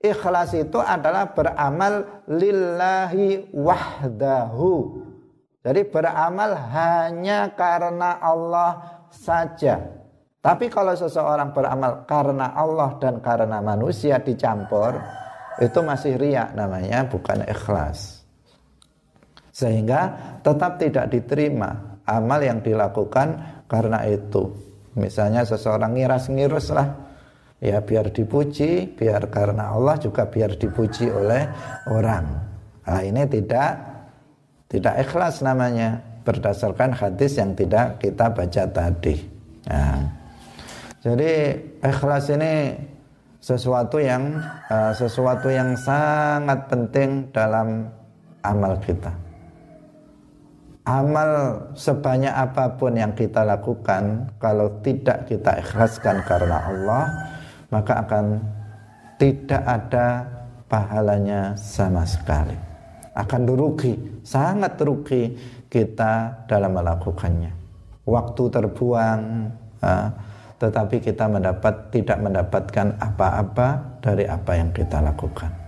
ikhlas 0.00 0.56
itu 0.56 0.76
adalah 0.80 1.32
beramal 1.32 2.24
lillahi 2.28 3.52
wahdahu. 3.52 5.04
Jadi 5.60 5.80
beramal 5.92 6.56
hanya 6.72 7.52
karena 7.52 8.16
Allah 8.16 9.04
saja. 9.12 9.76
Tapi 10.40 10.72
kalau 10.72 10.96
seseorang 10.96 11.52
beramal 11.52 12.08
karena 12.08 12.56
Allah 12.56 12.96
dan 12.96 13.20
karena 13.20 13.60
manusia 13.60 14.16
dicampur, 14.16 14.96
itu 15.60 15.80
masih 15.84 16.16
riak 16.16 16.56
namanya, 16.56 17.04
bukan 17.04 17.44
ikhlas. 17.44 18.19
Sehingga 19.60 20.00
tetap 20.40 20.80
tidak 20.80 21.12
diterima 21.12 22.00
amal 22.08 22.40
yang 22.40 22.64
dilakukan 22.64 23.60
karena 23.68 24.08
itu. 24.08 24.48
Misalnya 24.96 25.44
seseorang 25.44 25.94
ngiras-ngirus 25.94 26.72
lah, 26.72 26.88
ya 27.60 27.84
biar 27.84 28.08
dipuji, 28.08 28.96
biar 28.96 29.28
karena 29.28 29.76
Allah 29.76 30.00
juga 30.00 30.26
biar 30.26 30.56
dipuji 30.56 31.12
oleh 31.12 31.44
orang. 31.92 32.24
Nah 32.88 33.00
ini 33.04 33.22
tidak 33.28 33.70
tidak 34.72 34.94
ikhlas 35.04 35.44
namanya 35.44 36.00
berdasarkan 36.24 36.96
hadis 36.96 37.36
yang 37.36 37.52
tidak 37.54 38.00
kita 38.00 38.32
baca 38.32 38.62
tadi. 38.66 39.14
Nah, 39.68 39.98
jadi 41.04 41.58
ikhlas 41.84 42.32
ini 42.32 42.74
sesuatu 43.40 43.96
yang 43.98 44.36
uh, 44.68 44.92
sesuatu 44.92 45.48
yang 45.48 45.74
sangat 45.74 46.68
penting 46.68 47.30
dalam 47.32 47.88
amal 48.44 48.76
kita. 48.84 49.29
Amal 50.90 51.54
sebanyak 51.78 52.34
apa 52.34 52.74
pun 52.74 52.98
yang 52.98 53.14
kita 53.14 53.46
lakukan 53.46 54.26
kalau 54.42 54.82
tidak 54.82 55.22
kita 55.30 55.62
ikhlaskan 55.62 56.18
karena 56.26 56.66
Allah, 56.66 57.04
maka 57.70 58.02
akan 58.02 58.42
tidak 59.14 59.62
ada 59.62 60.26
pahalanya 60.66 61.54
sama 61.54 62.02
sekali. 62.02 62.58
Akan 63.14 63.46
rugi, 63.46 64.18
sangat 64.26 64.82
rugi 64.82 65.30
kita 65.70 66.42
dalam 66.50 66.74
melakukannya. 66.74 67.54
Waktu 68.02 68.42
terbuang, 68.50 69.22
tetapi 70.58 70.96
kita 70.98 71.30
mendapat 71.30 71.94
tidak 71.94 72.18
mendapatkan 72.18 72.98
apa-apa 72.98 74.02
dari 74.02 74.26
apa 74.26 74.58
yang 74.58 74.74
kita 74.74 74.98
lakukan. 74.98 75.59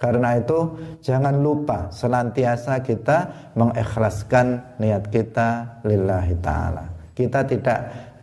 Karena 0.00 0.40
itu 0.40 0.80
jangan 1.04 1.44
lupa 1.44 1.92
senantiasa 1.92 2.80
kita 2.80 3.52
mengikhlaskan 3.52 4.80
niat 4.80 5.12
kita 5.12 5.80
lillahi 5.84 6.34
taala. 6.40 6.88
Kita 7.12 7.44
tidak 7.44 7.80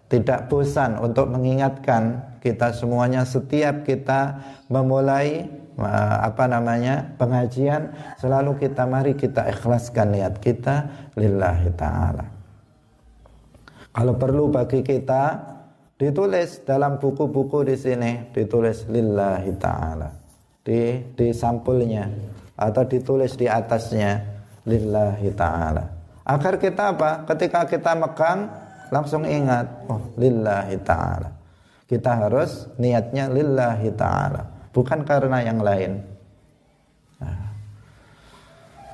tidak 0.09 0.49
bosan 0.49 0.97
untuk 0.97 1.29
mengingatkan 1.29 2.33
kita 2.41 2.73
semuanya 2.73 3.27
setiap 3.29 3.85
kita 3.85 4.41
memulai 4.73 5.45
apa 6.25 6.49
namanya 6.49 7.13
pengajian 7.21 7.93
selalu 8.17 8.57
kita 8.57 8.89
mari 8.89 9.13
kita 9.13 9.45
ikhlaskan 9.45 10.17
niat 10.17 10.41
kita 10.41 10.89
lillahi 11.13 11.69
taala. 11.77 12.25
Kalau 13.93 14.13
perlu 14.17 14.49
bagi 14.49 14.81
kita 14.81 15.53
Ditulis 15.97 16.61
dalam 16.61 17.01
buku-buku 17.01 17.65
di 17.65 17.73
sini 17.73 18.29
ditulis 18.29 18.85
lillahi 18.85 19.49
taala. 19.57 20.13
Di 20.67 20.99
di 21.15 21.31
sampulnya 21.31 22.11
atau 22.59 22.83
ditulis 22.83 23.39
di 23.39 23.47
atasnya 23.47 24.19
lillahi 24.67 25.31
taala. 25.31 25.85
Agar 26.27 26.59
kita 26.59 26.91
apa? 26.91 27.23
Ketika 27.23 27.63
kita 27.63 27.95
megang 27.95 28.51
langsung 28.91 29.23
ingat, 29.23 29.87
oh 29.87 30.11
lillahi 30.19 30.75
taala. 30.83 31.31
Kita 31.87 32.27
harus 32.27 32.67
niatnya 32.75 33.31
lillahi 33.31 33.95
taala, 33.95 34.43
bukan 34.75 35.07
karena 35.07 35.39
yang 35.39 35.63
lain. 35.63 36.03
Nah. 37.23 37.47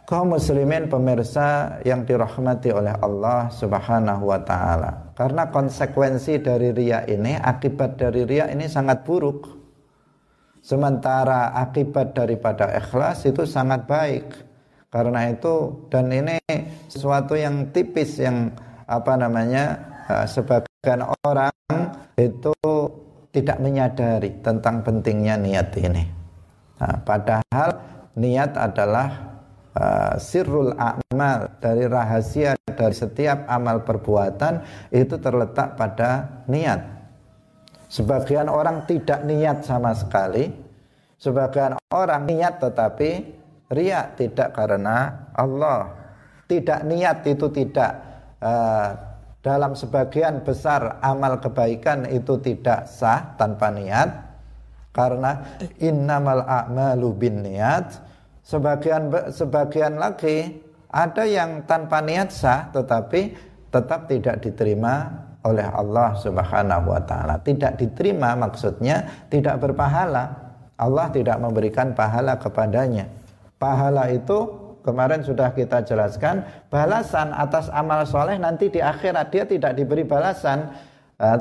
Kaum 0.05 0.38
muslimin 0.38 0.93
pemirsa 0.93 1.81
yang 1.81 2.05
dirahmati 2.05 2.69
oleh 2.69 2.93
Allah 3.01 3.49
Subhanahu 3.49 4.29
wa 4.29 4.38
taala. 4.45 5.09
Karena 5.17 5.49
konsekuensi 5.49 6.38
dari 6.38 6.69
ria 6.69 7.01
ini, 7.09 7.33
akibat 7.33 7.97
dari 7.97 8.21
ria 8.29 8.45
ini 8.53 8.69
sangat 8.69 9.01
buruk. 9.01 9.62
Sementara 10.63 11.52
akibat 11.60 12.15
daripada 12.15 12.71
ikhlas 12.71 13.28
itu 13.28 13.43
sangat 13.43 13.84
baik. 13.84 14.32
Karena 14.88 15.28
itu 15.28 15.84
dan 15.91 16.08
ini 16.08 16.39
sesuatu 16.88 17.36
yang 17.36 17.67
tipis 17.76 18.21
yang 18.23 18.47
apa 18.88 19.19
namanya 19.19 19.76
eh, 20.08 20.26
sebagian 20.30 21.04
orang 21.28 21.52
itu 22.15 22.56
tidak 23.34 23.58
menyadari 23.60 24.32
tentang 24.39 24.86
pentingnya 24.86 25.36
niat 25.36 25.73
ini. 25.82 26.06
Nah, 26.78 26.95
padahal 27.02 27.69
niat 28.13 28.54
adalah 28.54 29.34
uh, 29.73 30.13
sirrul 30.21 30.73
amal 30.78 31.49
dari 31.58 31.89
rahasia 31.89 32.54
dari 32.69 32.93
setiap 32.93 33.49
amal 33.49 33.82
perbuatan 33.82 34.62
itu 34.93 35.17
terletak 35.17 35.73
pada 35.78 36.43
niat. 36.45 37.02
Sebagian 37.93 38.49
orang 38.49 38.89
tidak 38.89 39.21
niat 39.21 39.62
sama 39.62 39.93
sekali, 39.93 40.49
sebagian 41.21 41.77
orang 41.93 42.25
niat 42.25 42.58
tetapi 42.58 43.21
riak 43.69 44.17
tidak 44.17 44.49
karena 44.58 45.29
Allah. 45.38 45.93
Tidak 46.49 46.89
niat 46.89 47.21
itu 47.29 47.53
tidak 47.53 47.91
uh, 48.41 48.97
dalam 49.45 49.77
sebagian 49.77 50.41
besar 50.41 50.97
amal 51.06 51.38
kebaikan 51.38 52.10
itu 52.10 52.41
tidak 52.41 52.89
sah 52.89 53.38
tanpa 53.38 53.69
niat. 53.69 54.10
Karena 54.89 55.58
innamal 55.82 56.45
a'malu 56.45 57.10
bin 57.17 57.41
niat 57.41 57.97
Sebagian 58.43 59.08
sebagian 59.32 59.95
lagi 59.95 60.60
ada 60.91 61.23
yang 61.23 61.63
tanpa 61.63 62.03
niat 62.03 62.27
sah 62.27 62.67
tetapi 62.75 63.32
tetap 63.71 64.12
tidak 64.12 64.43
diterima 64.43 65.22
oleh 65.43 65.67
Allah 65.67 66.15
Subhanahu 66.17 66.91
wa 66.91 67.01
taala. 67.03 67.39
Tidak 67.43 67.75
diterima 67.75 68.36
maksudnya 68.39 69.27
tidak 69.27 69.60
berpahala. 69.60 70.56
Allah 70.79 71.08
tidak 71.13 71.38
memberikan 71.38 71.93
pahala 71.93 72.39
kepadanya. 72.39 73.08
pahala 73.62 74.12
itu 74.12 74.63
kemarin 74.84 75.23
sudah 75.23 75.56
kita 75.56 75.88
jelaskan 75.88 76.43
balasan 76.67 77.32
atas 77.32 77.71
amal 77.71 78.03
soleh 78.03 78.36
nanti 78.36 78.67
di 78.67 78.84
akhirat 78.84 79.32
dia 79.32 79.47
tidak 79.47 79.79
diberi 79.79 80.03
balasan 80.03 80.67
uh, 81.23 81.39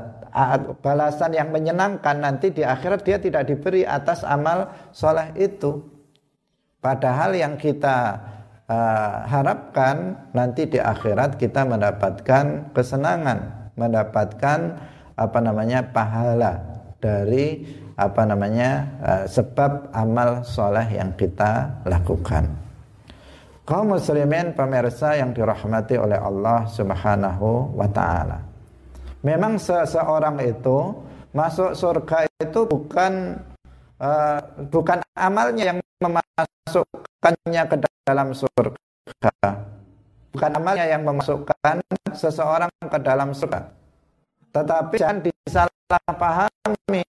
balasan 0.79 1.35
yang 1.35 1.51
menyenangkan 1.51 2.23
nanti 2.23 2.55
di 2.55 2.63
akhirat 2.63 3.03
dia 3.03 3.19
tidak 3.19 3.51
diberi 3.51 3.83
atas 3.83 4.23
amal 4.23 4.71
soleh 4.95 5.35
itu 5.35 5.83
padahal 6.79 7.35
yang 7.35 7.59
kita 7.59 8.23
uh, 8.71 9.27
harapkan 9.27 10.31
nanti 10.31 10.71
di 10.71 10.79
akhirat 10.79 11.37
kita 11.37 11.67
mendapatkan 11.67 12.71
kesenangan 12.71 13.62
mendapatkan 13.77 14.79
apa 15.17 15.39
namanya 15.39 15.85
pahala 15.93 16.61
dari 17.03 17.67
apa 17.99 18.23
namanya 18.25 18.71
uh, 19.03 19.25
sebab 19.29 19.93
amal 19.93 20.47
soleh 20.47 20.87
yang 20.97 21.13
kita 21.15 21.83
lakukan. 21.85 22.49
Kaum 23.63 23.95
muslimin 23.95 24.59
pemirsa 24.59 25.15
yang 25.15 25.31
dirahmati 25.31 25.95
oleh 25.95 26.19
Allah 26.19 26.67
Subhanahu 26.67 27.79
wa 27.79 27.87
taala. 27.87 28.43
Memang 29.23 29.55
seseorang 29.55 30.43
itu 30.43 30.99
masuk 31.31 31.79
surga 31.79 32.27
itu 32.43 32.61
bukan 32.67 33.39
uh, 34.03 34.39
bukan 34.67 34.99
amalnya 35.15 35.73
yang 35.73 35.79
memasukkannya 36.03 37.63
ke 37.71 37.77
dalam 38.03 38.35
surga. 38.35 39.47
Bukan 40.33 40.51
amalnya 40.57 40.89
yang 40.89 41.05
memasukkan 41.05 41.77
seseorang 42.17 42.73
ke 42.89 42.99
dalam 43.05 43.37
surga. 43.37 43.69
Tetapi 44.53 44.97
jangan 45.01 45.21
disalahpahami 45.25 47.05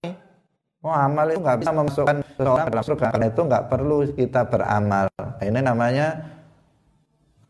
Oh 0.84 0.92
amal 0.92 1.32
itu 1.32 1.40
nggak 1.40 1.64
bisa 1.64 1.72
memasukkan 1.72 2.18
seseorang 2.36 2.68
dalam 2.68 2.84
surga 2.84 3.06
karena 3.16 3.28
itu 3.32 3.42
nggak 3.48 3.66
perlu 3.72 3.98
kita 4.20 4.42
beramal. 4.44 5.08
Ini 5.40 5.60
namanya 5.64 6.08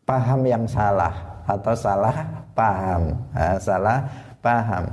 paham 0.06 0.46
yang 0.46 0.70
salah 0.70 1.42
atau 1.42 1.74
salah 1.74 2.46
paham, 2.54 3.18
nah, 3.34 3.58
salah 3.58 4.06
paham. 4.38 4.86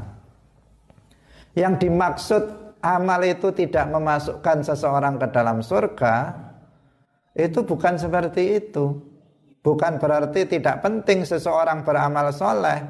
Yang 1.53 1.85
dimaksud 1.85 2.43
amal 2.81 3.21
itu 3.21 3.53
tidak 3.53 3.85
memasukkan 3.93 4.65
seseorang 4.65 5.21
ke 5.21 5.27
dalam 5.29 5.61
surga 5.61 6.33
itu 7.37 7.61
bukan 7.61 7.93
seperti 8.01 8.57
itu. 8.57 9.05
Bukan 9.61 10.01
berarti 10.01 10.49
tidak 10.49 10.81
penting 10.81 11.21
seseorang 11.21 11.85
beramal 11.85 12.33
soleh. 12.33 12.81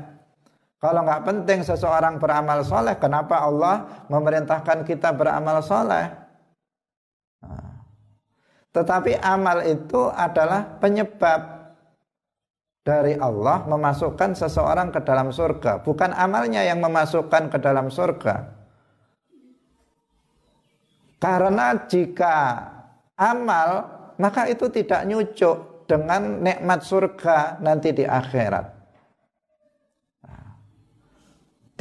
Kalau 0.80 1.04
nggak 1.06 1.24
penting 1.28 1.62
seseorang 1.62 2.18
beramal 2.18 2.64
soleh, 2.64 2.96
kenapa 2.98 3.44
Allah 3.44 4.08
memerintahkan 4.08 4.88
kita 4.88 5.14
beramal 5.14 5.62
soleh? 5.62 6.10
Nah. 7.44 7.86
Tetapi 8.72 9.20
amal 9.20 9.68
itu 9.68 10.10
adalah 10.10 10.80
penyebab 10.80 11.62
dari 12.82 13.14
Allah 13.20 13.68
memasukkan 13.68 14.34
seseorang 14.34 14.90
ke 14.90 15.04
dalam 15.06 15.30
surga. 15.30 15.86
Bukan 15.86 16.16
amalnya 16.16 16.66
yang 16.66 16.82
memasukkan 16.82 17.52
ke 17.52 17.58
dalam 17.62 17.94
surga. 17.94 18.58
Karena 21.22 21.78
jika 21.86 22.38
amal, 23.14 23.86
maka 24.18 24.50
itu 24.50 24.66
tidak 24.74 25.06
nyucuk 25.06 25.71
dengan 25.86 26.42
nikmat 26.42 26.82
surga 26.84 27.62
nanti 27.62 27.94
di 27.96 28.06
akhirat. 28.06 28.82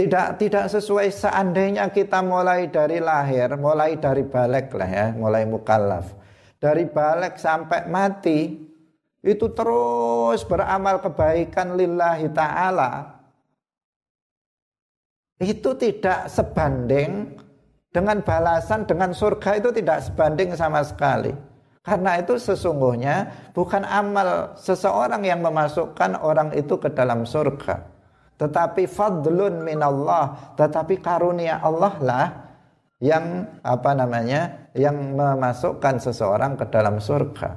tidak 0.01 0.41
tidak 0.41 0.65
sesuai 0.73 1.13
seandainya 1.13 1.93
kita 1.93 2.25
mulai 2.25 2.73
dari 2.73 3.05
lahir, 3.05 3.53
mulai 3.61 4.01
dari 4.01 4.25
balik 4.25 4.73
lah 4.73 4.89
ya, 4.89 5.07
mulai 5.13 5.45
mukallaf. 5.45 6.17
Dari 6.57 6.89
balik 6.89 7.37
sampai 7.37 7.85
mati 7.85 8.57
itu 9.21 9.47
terus 9.53 10.41
beramal 10.49 11.05
kebaikan 11.05 11.77
lillahi 11.77 12.33
taala. 12.33 13.21
Itu 15.37 15.77
tidak 15.77 16.33
sebanding 16.33 17.37
dengan 17.93 18.25
balasan 18.25 18.89
dengan 18.89 19.13
surga 19.13 19.61
itu 19.61 19.69
tidak 19.69 20.01
sebanding 20.09 20.57
sama 20.57 20.81
sekali. 20.81 21.37
Karena 21.81 22.21
itu 22.21 22.37
sesungguhnya 22.37 23.49
bukan 23.57 23.89
amal 23.89 24.53
seseorang 24.61 25.25
yang 25.25 25.41
memasukkan 25.41 26.21
orang 26.21 26.53
itu 26.53 26.77
ke 26.77 26.93
dalam 26.93 27.25
surga. 27.25 27.81
Tetapi 28.37 28.85
fadlun 28.85 29.65
minallah 29.65 30.57
tetapi 30.57 31.01
karunia 31.01 31.61
Allah 31.61 31.95
lah 32.01 32.27
yang 33.01 33.49
apa 33.65 33.97
namanya 33.97 34.69
yang 34.77 35.17
memasukkan 35.17 35.97
seseorang 36.01 36.61
ke 36.61 36.69
dalam 36.69 37.01
surga. 37.01 37.57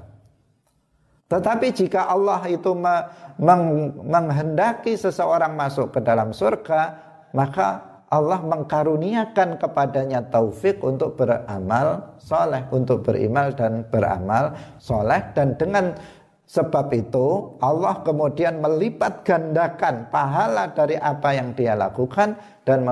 Tetapi 1.28 1.68
jika 1.76 2.08
Allah 2.08 2.48
itu 2.48 2.72
me, 2.76 3.04
meng, 3.40 3.92
menghendaki 4.08 4.96
seseorang 4.96 5.56
masuk 5.56 5.92
ke 5.92 6.00
dalam 6.00 6.32
surga 6.32 6.96
maka 7.36 7.93
Allah 8.14 8.46
mengkaruniakan 8.46 9.58
kepadanya 9.58 10.22
taufik 10.30 10.78
untuk 10.86 11.18
beramal 11.18 12.14
soleh, 12.22 12.62
untuk 12.70 13.02
berimal 13.02 13.50
dan 13.58 13.90
beramal 13.90 14.54
soleh 14.78 15.34
dan 15.34 15.58
dengan 15.58 15.98
Sebab 16.44 16.92
itu 16.94 17.58
Allah 17.64 18.04
kemudian 18.06 18.62
melipat 18.62 19.26
gandakan 19.26 20.12
pahala 20.14 20.70
dari 20.70 21.00
apa 21.00 21.34
yang 21.34 21.56
dia 21.58 21.74
lakukan 21.74 22.36
dan 22.62 22.86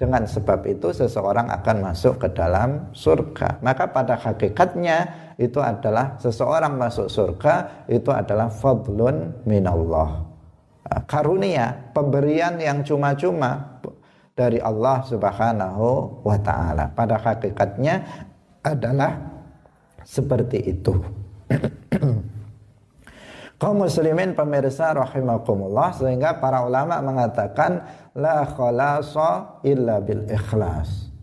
dengan 0.00 0.24
sebab 0.24 0.64
itu 0.64 0.96
seseorang 0.96 1.50
akan 1.50 1.92
masuk 1.92 2.22
ke 2.24 2.28
dalam 2.32 2.88
surga. 2.96 3.60
Maka 3.60 3.90
pada 3.90 4.16
hakikatnya 4.16 4.98
itu 5.36 5.60
adalah 5.60 6.16
seseorang 6.16 6.78
masuk 6.78 7.12
surga 7.12 7.84
itu 7.90 8.08
adalah 8.08 8.48
fadlun 8.48 9.44
minallah. 9.44 10.32
Karunia, 11.04 11.92
pemberian 11.92 12.56
yang 12.58 12.80
cuma-cuma 12.80 13.78
dari 14.32 14.58
Allah 14.60 15.04
Subhanahu 15.04 16.20
wa 16.24 16.38
taala. 16.40 16.88
Pada 16.92 17.20
hakikatnya 17.20 18.04
adalah 18.64 19.18
seperti 20.02 20.58
itu. 20.72 20.94
kaum 23.62 23.78
muslimin 23.78 24.34
pemirsa 24.34 24.90
rahimakumullah 24.90 25.94
sehingga 25.94 26.42
para 26.42 26.66
ulama 26.66 26.98
mengatakan 26.98 27.86
la 28.18 28.42
khalasa 28.42 29.62
illa 29.62 30.02
bil 30.02 30.26
ikhlas. 30.26 31.14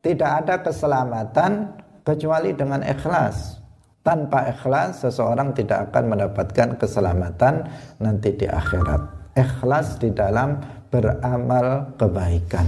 Tidak 0.00 0.30
ada 0.40 0.64
keselamatan 0.64 1.76
kecuali 2.00 2.56
dengan 2.56 2.80
ikhlas. 2.80 3.60
Tanpa 4.00 4.48
ikhlas 4.48 5.04
seseorang 5.04 5.52
tidak 5.52 5.92
akan 5.92 6.16
mendapatkan 6.16 6.80
keselamatan 6.80 7.68
nanti 8.00 8.32
di 8.32 8.46
akhirat. 8.48 9.34
Ikhlas 9.36 10.00
di 10.00 10.14
dalam 10.14 10.56
beramal 10.90 11.96
kebaikan. 11.98 12.66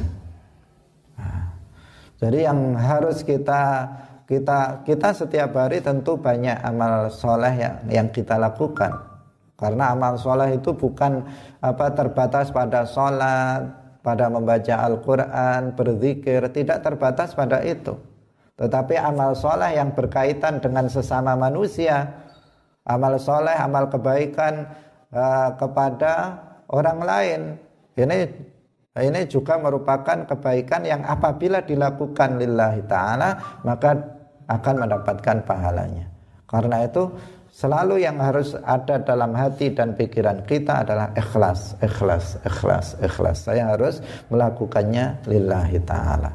Nah, 1.19 1.55
jadi 2.19 2.51
yang 2.51 2.75
harus 2.75 3.23
kita 3.23 3.87
kita 4.29 4.85
kita 4.85 5.09
setiap 5.17 5.57
hari 5.57 5.81
tentu 5.81 6.21
banyak 6.21 6.61
amal 6.61 7.09
soleh 7.09 7.55
yang, 7.57 7.77
yang 7.89 8.09
kita 8.13 8.37
lakukan 8.37 8.93
karena 9.57 9.97
amal 9.97 10.21
soleh 10.21 10.61
itu 10.61 10.77
bukan 10.77 11.25
apa 11.65 11.97
terbatas 11.97 12.53
pada 12.53 12.85
sholat 12.85 13.73
pada 14.05 14.29
membaca 14.29 14.85
Al-Quran 14.85 15.73
berzikir 15.73 16.45
tidak 16.53 16.85
terbatas 16.85 17.33
pada 17.33 17.65
itu 17.65 17.97
tetapi 18.61 19.01
amal 19.01 19.33
soleh 19.33 19.81
yang 19.81 19.97
berkaitan 19.97 20.61
dengan 20.61 20.93
sesama 20.93 21.33
manusia 21.33 22.29
amal 22.85 23.17
soleh 23.17 23.57
amal 23.57 23.89
kebaikan 23.89 24.69
uh, 25.09 25.57
kepada 25.57 26.37
orang 26.69 27.01
lain 27.01 27.41
ini 27.99 28.19
ini 28.99 29.21
juga 29.31 29.59
merupakan 29.59 30.27
kebaikan 30.27 30.83
yang 30.83 31.03
apabila 31.07 31.63
dilakukan 31.63 32.39
lillahi 32.39 32.83
ta'ala 32.91 33.61
maka 33.63 33.95
akan 34.49 34.75
mendapatkan 34.87 35.45
pahalanya. 35.45 36.09
Karena 36.49 36.89
itu 36.89 37.07
selalu 37.53 38.03
yang 38.03 38.19
harus 38.19 38.57
ada 38.65 38.99
dalam 38.99 39.37
hati 39.37 39.71
dan 39.71 39.95
pikiran 39.95 40.43
kita 40.49 40.83
adalah 40.83 41.13
ikhlas, 41.15 41.77
ikhlas, 41.85 42.41
ikhlas, 42.43 42.97
ikhlas. 42.99 43.39
Saya 43.47 43.77
harus 43.77 44.01
melakukannya 44.33 45.21
lillahi 45.29 45.79
ta'ala. 45.85 46.33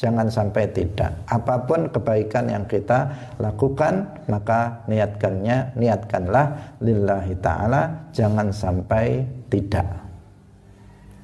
Jangan 0.00 0.32
sampai 0.32 0.64
tidak. 0.72 1.12
Apa 1.28 1.60
pun 1.68 1.84
kebaikan 1.92 2.48
yang 2.48 2.64
kita 2.64 3.04
lakukan, 3.36 4.08
maka 4.32 4.80
niatkannya, 4.88 5.76
niatkanlah 5.76 6.80
lillahi 6.80 7.36
ta'ala. 7.36 8.08
Jangan 8.16 8.48
sampai 8.48 9.20
tidak. 9.52 9.99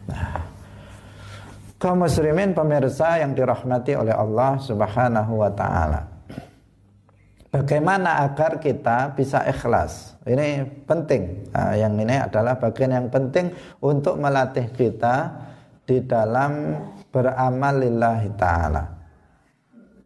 Nah, 0.07 0.42
kaum 1.78 2.02
muslimin 2.07 2.54
pemirsa 2.54 3.20
yang 3.20 3.34
dirahmati 3.34 3.94
oleh 3.98 4.14
Allah 4.14 4.59
Subhanahu 4.62 5.32
wa 5.42 5.50
taala. 5.50 6.00
Bagaimana 7.57 8.20
agar 8.26 8.61
kita 8.61 9.16
bisa 9.16 9.40
ikhlas? 9.48 10.18
Ini 10.28 10.66
penting. 10.84 11.48
Nah, 11.57 11.72
yang 11.72 11.96
ini 11.96 12.20
adalah 12.20 12.61
bagian 12.61 12.92
yang 12.92 13.09
penting 13.09 13.48
untuk 13.80 14.20
melatih 14.20 14.68
kita 14.76 15.32
di 15.86 16.04
dalam 16.04 16.76
beramal 17.09 17.80
lillahi 17.80 18.28
ta'ala. 18.36 18.84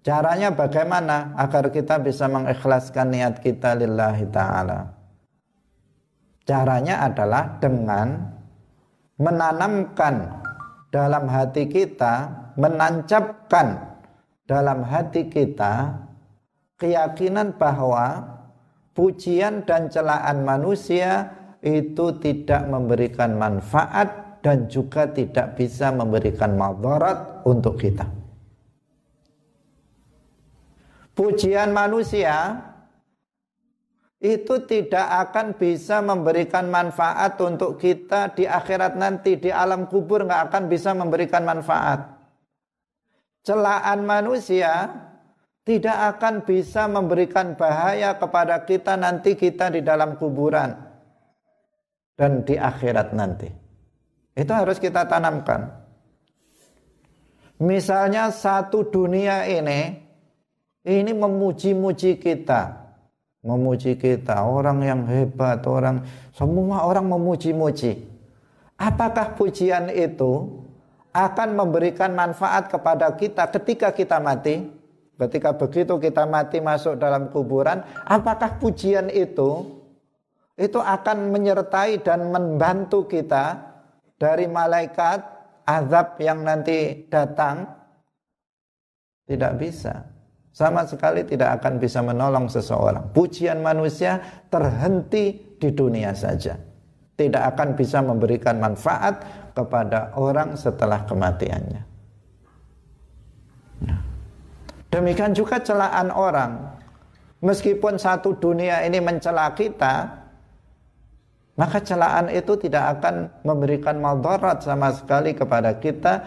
Caranya 0.06 0.54
bagaimana 0.54 1.34
agar 1.34 1.74
kita 1.74 1.98
bisa 1.98 2.30
mengikhlaskan 2.30 3.18
niat 3.18 3.34
kita 3.42 3.74
lillahi 3.74 4.24
ta'ala? 4.30 4.80
Caranya 6.46 7.02
adalah 7.02 7.58
dengan 7.58 8.30
menanamkan 9.20 10.40
dalam 10.88 11.28
hati 11.28 11.68
kita, 11.68 12.32
menancapkan 12.56 14.00
dalam 14.48 14.82
hati 14.82 15.28
kita 15.28 15.94
keyakinan 16.80 17.54
bahwa 17.60 18.24
pujian 18.96 19.62
dan 19.68 19.92
celaan 19.92 20.42
manusia 20.42 21.36
itu 21.60 22.16
tidak 22.18 22.64
memberikan 22.66 23.36
manfaat 23.36 24.40
dan 24.40 24.64
juga 24.72 25.04
tidak 25.04 25.60
bisa 25.60 25.92
memberikan 25.92 26.56
madarat 26.56 27.44
untuk 27.44 27.76
kita. 27.76 28.08
Pujian 31.12 31.76
manusia 31.76 32.56
itu 34.20 34.68
tidak 34.68 35.32
akan 35.32 35.56
bisa 35.56 36.04
memberikan 36.04 36.68
manfaat 36.68 37.40
untuk 37.40 37.80
kita 37.80 38.36
di 38.36 38.44
akhirat 38.44 39.00
nanti 39.00 39.40
di 39.40 39.48
alam 39.48 39.88
kubur 39.88 40.28
nggak 40.28 40.52
akan 40.52 40.64
bisa 40.68 40.92
memberikan 40.92 41.48
manfaat. 41.48 42.20
Celaan 43.40 44.04
manusia 44.04 44.92
tidak 45.64 46.16
akan 46.16 46.44
bisa 46.44 46.84
memberikan 46.84 47.56
bahaya 47.56 48.20
kepada 48.20 48.60
kita 48.68 49.00
nanti 49.00 49.40
kita 49.40 49.72
di 49.72 49.80
dalam 49.80 50.20
kuburan 50.20 50.76
dan 52.20 52.44
di 52.44 52.60
akhirat 52.60 53.16
nanti. 53.16 53.48
Itu 54.36 54.52
harus 54.52 54.76
kita 54.76 55.08
tanamkan. 55.08 55.80
Misalnya 57.60 58.28
satu 58.32 58.88
dunia 58.88 59.48
ini 59.48 60.00
ini 60.84 61.12
memuji-muji 61.12 62.20
kita. 62.20 62.79
Memuji 63.40 63.96
kita, 63.96 64.44
orang 64.44 64.84
yang 64.84 65.00
hebat, 65.08 65.64
orang 65.64 66.04
semua 66.36 66.84
orang 66.84 67.08
memuji-muji. 67.08 68.04
Apakah 68.76 69.32
pujian 69.32 69.88
itu 69.88 70.60
akan 71.16 71.56
memberikan 71.56 72.12
manfaat 72.12 72.68
kepada 72.68 73.08
kita 73.16 73.48
ketika 73.48 73.96
kita 73.96 74.20
mati? 74.20 74.68
Ketika 75.16 75.52
begitu 75.52 76.00
kita 76.00 76.24
mati 76.24 76.64
masuk 76.64 76.96
dalam 76.96 77.28
kuburan, 77.28 77.84
apakah 78.08 78.56
pujian 78.56 79.12
itu 79.12 79.68
itu 80.56 80.80
akan 80.80 81.32
menyertai 81.32 82.00
dan 82.00 82.28
membantu 82.32 83.04
kita 83.08 83.56
dari 84.20 84.48
malaikat 84.48 85.20
azab 85.64 86.20
yang 86.20 86.44
nanti 86.44 87.08
datang? 87.08 87.68
Tidak 89.24 89.52
bisa. 89.60 90.19
Sama 90.50 90.82
sekali 90.82 91.22
tidak 91.22 91.62
akan 91.62 91.78
bisa 91.78 92.02
menolong 92.02 92.50
seseorang. 92.50 93.14
Pujian 93.14 93.62
manusia 93.62 94.18
terhenti 94.50 95.56
di 95.56 95.70
dunia 95.70 96.10
saja. 96.10 96.58
Tidak 97.14 97.42
akan 97.54 97.78
bisa 97.78 98.02
memberikan 98.02 98.58
manfaat 98.58 99.22
kepada 99.54 100.16
orang 100.18 100.58
setelah 100.58 101.06
kematiannya. 101.06 101.82
Demikian 104.90 105.32
juga 105.36 105.62
celaan 105.62 106.10
orang. 106.10 106.82
Meskipun 107.40 107.96
satu 107.96 108.36
dunia 108.36 108.84
ini 108.84 108.98
mencela 109.00 109.48
kita, 109.54 110.20
maka 111.56 111.78
celaan 111.80 112.28
itu 112.28 112.56
tidak 112.56 112.98
akan 112.98 113.30
memberikan 113.46 113.96
madarat 114.00 114.60
sama 114.60 114.92
sekali 114.92 115.32
kepada 115.32 115.76
kita 115.78 116.24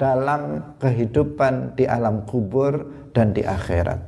dalam 0.00 0.72
kehidupan 0.80 1.76
di 1.76 1.84
alam 1.84 2.24
kubur 2.24 2.72
dan 3.12 3.36
di 3.36 3.44
akhirat. 3.44 4.00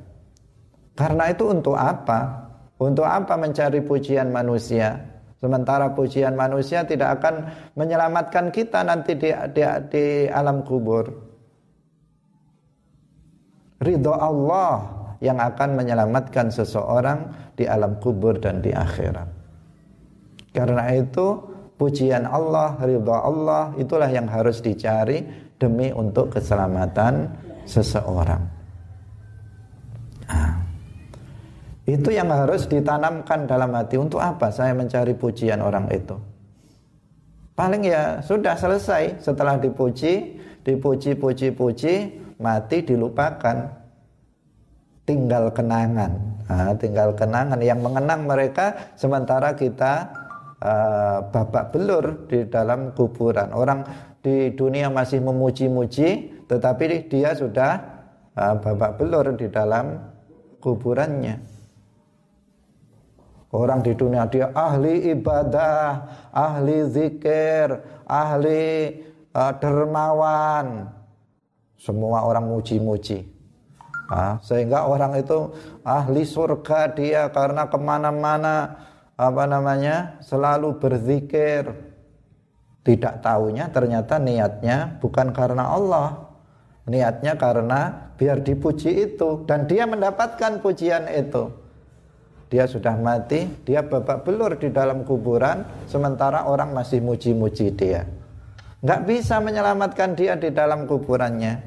Karena 0.97 1.29
itu 1.29 1.53
untuk 1.53 1.77
apa? 1.77 2.49
Untuk 2.81 3.05
apa 3.05 3.37
mencari 3.37 3.85
pujian 3.85 4.33
manusia? 4.33 4.97
Sementara 5.37 5.93
pujian 5.93 6.33
manusia 6.33 6.89
tidak 6.89 7.21
akan 7.21 7.53
menyelamatkan 7.77 8.49
kita 8.49 8.81
nanti 8.81 9.21
di, 9.21 9.29
di, 9.53 9.63
di 9.93 10.05
alam 10.33 10.65
kubur 10.65 11.33
ridho 13.83 14.15
Allah 14.15 14.87
yang 15.19 15.43
akan 15.43 15.75
menyelamatkan 15.75 16.51
seseorang 16.55 17.53
di 17.59 17.67
alam 17.67 17.99
kubur 17.99 18.39
dan 18.39 18.63
di 18.63 18.71
akhirat. 18.71 19.29
Karena 20.55 20.95
itu 20.95 21.39
pujian 21.77 22.27
Allah, 22.27 22.79
ridho 22.79 23.13
Allah 23.13 23.75
itulah 23.77 24.09
yang 24.09 24.31
harus 24.31 24.63
dicari 24.63 25.23
demi 25.63 25.95
untuk 25.95 26.35
keselamatan 26.35 27.31
seseorang. 27.63 28.43
Nah, 30.27 30.59
itu 31.87 32.11
yang 32.11 32.31
harus 32.35 32.67
ditanamkan 32.67 33.47
dalam 33.47 33.71
hati. 33.75 33.95
Untuk 33.99 34.19
apa 34.19 34.51
saya 34.51 34.75
mencari 34.75 35.15
pujian 35.15 35.63
orang 35.63 35.87
itu. 35.95 36.19
Paling 37.55 37.87
ya 37.87 38.19
sudah 38.25 38.59
selesai. 38.59 39.23
Setelah 39.23 39.63
dipuji, 39.63 40.41
dipuji, 40.67 41.15
puji, 41.15 41.49
puji, 41.55 41.95
mati 42.43 42.83
dilupakan. 42.83 43.79
Tinggal 45.03 45.51
kenangan. 45.51 46.13
Nah, 46.47 46.75
tinggal 46.79 47.11
kenangan. 47.15 47.59
Yang 47.59 47.81
mengenang 47.83 48.21
mereka 48.27 48.95
sementara 48.95 49.51
kita 49.59 50.07
uh, 50.63 51.19
babak 51.29 51.75
belur 51.75 52.31
di 52.31 52.47
dalam 52.47 52.95
kuburan. 52.95 53.51
Orang 53.51 53.83
di 54.23 54.55
dunia 54.55 54.89
masih 54.89 55.19
memuji-muji 55.19 56.41
tetapi 56.47 57.11
dia 57.11 57.35
sudah 57.35 57.83
uh, 58.39 58.55
babak 58.63 58.97
belur 58.97 59.35
di 59.35 59.51
dalam 59.51 59.99
kuburannya 60.63 61.43
orang 63.53 63.83
di 63.83 63.93
dunia 63.93 64.31
dia 64.31 64.55
ahli 64.55 65.13
ibadah 65.13 66.07
ahli 66.31 66.87
zikir 66.87 67.83
ahli 68.07 68.95
uh, 69.35 69.53
dermawan 69.59 70.89
semua 71.83 72.23
orang 72.23 72.47
muji-muji. 72.47 73.27
Nah, 74.07 74.39
sehingga 74.45 74.87
orang 74.87 75.19
itu 75.19 75.51
ahli 75.83 76.23
surga 76.23 76.95
dia 76.95 77.27
karena 77.35 77.67
ke 77.67 77.79
mana-mana 77.81 78.79
apa 79.19 79.45
namanya 79.51 80.23
selalu 80.23 80.79
berzikir. 80.79 81.91
Tidak 82.83 83.23
tahunya 83.23 83.71
ternyata 83.71 84.19
niatnya 84.19 84.99
bukan 84.99 85.31
karena 85.31 85.71
Allah, 85.71 86.35
niatnya 86.91 87.39
karena 87.39 88.11
biar 88.19 88.43
dipuji 88.43 89.07
itu 89.07 89.47
dan 89.47 89.71
dia 89.71 89.87
mendapatkan 89.87 90.59
pujian 90.59 91.07
itu. 91.07 91.63
Dia 92.51 92.69
sudah 92.69 92.99
mati, 92.99 93.49
dia 93.65 93.81
babak 93.81 94.29
belur 94.29 94.59
di 94.61 94.69
dalam 94.69 95.09
kuburan, 95.09 95.65
sementara 95.89 96.45
orang 96.45 96.77
masih 96.77 97.01
muji-muji 97.01 97.73
dia. 97.73 98.05
Nggak 98.83 99.01
bisa 99.09 99.41
menyelamatkan 99.41 100.13
dia 100.19 100.37
di 100.37 100.53
dalam 100.53 100.85
kuburannya. 100.85 101.65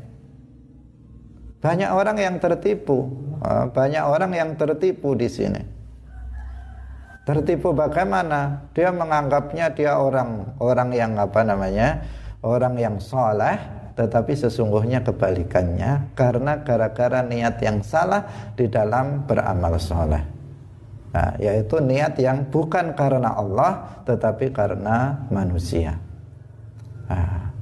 Banyak 1.64 1.90
orang 1.90 2.22
yang 2.22 2.38
tertipu, 2.38 3.10
ah, 3.42 3.66
banyak 3.66 4.04
orang 4.04 4.32
yang 4.36 4.54
tertipu 4.54 5.18
di 5.18 5.26
sini. 5.26 5.75
Tertipu 7.26 7.74
bagaimana? 7.74 8.70
Dia 8.78 8.94
menganggapnya 8.94 9.74
dia 9.74 9.98
orang 9.98 10.56
orang 10.62 10.94
yang 10.94 11.18
apa 11.18 11.42
namanya? 11.42 12.06
Orang 12.46 12.78
yang 12.78 13.02
soleh, 13.02 13.58
tetapi 13.98 14.38
sesungguhnya 14.38 15.02
kebalikannya 15.02 16.14
karena 16.14 16.62
gara-gara 16.62 17.26
niat 17.26 17.58
yang 17.66 17.82
salah 17.82 18.54
di 18.54 18.70
dalam 18.70 19.26
beramal 19.26 19.82
soleh. 19.82 20.22
Nah, 21.18 21.34
yaitu 21.42 21.82
niat 21.82 22.14
yang 22.22 22.46
bukan 22.52 22.94
karena 22.94 23.34
Allah 23.34 24.04
tetapi 24.06 24.54
karena 24.54 25.26
manusia. 25.34 25.98
Nah, 27.10 27.56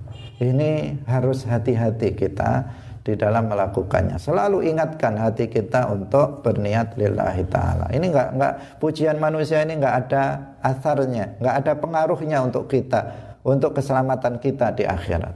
ini 0.43 0.99
harus 1.07 1.47
hati-hati 1.47 2.17
kita 2.19 2.67
di 3.03 3.13
dalam 3.19 3.51
melakukannya. 3.51 4.15
Selalu 4.15 4.71
ingatkan 4.71 5.19
hati 5.19 5.51
kita 5.51 5.91
untuk 5.91 6.39
berniat 6.39 6.95
lillahi 6.95 7.43
taala. 7.51 7.91
Ini 7.91 8.05
enggak 8.09 8.29
enggak 8.39 8.53
pujian 8.79 9.19
manusia 9.19 9.59
ini 9.59 9.75
enggak 9.75 10.07
ada 10.07 10.23
asarnya, 10.63 11.35
enggak 11.43 11.55
ada 11.63 11.71
pengaruhnya 11.75 12.39
untuk 12.39 12.71
kita, 12.71 13.11
untuk 13.43 13.75
keselamatan 13.75 14.39
kita 14.39 14.71
di 14.71 14.87
akhirat. 14.87 15.35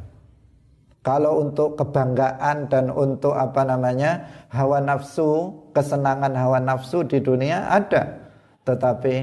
Kalau 1.03 1.39
untuk 1.39 1.79
kebanggaan 1.79 2.67
dan 2.67 2.91
untuk 2.91 3.31
apa 3.35 3.63
namanya 3.63 4.27
hawa 4.51 4.83
nafsu, 4.83 5.55
kesenangan 5.71 6.35
hawa 6.35 6.59
nafsu 6.59 7.03
di 7.07 7.23
dunia 7.23 7.67
ada, 7.67 8.27
tetapi 8.67 9.15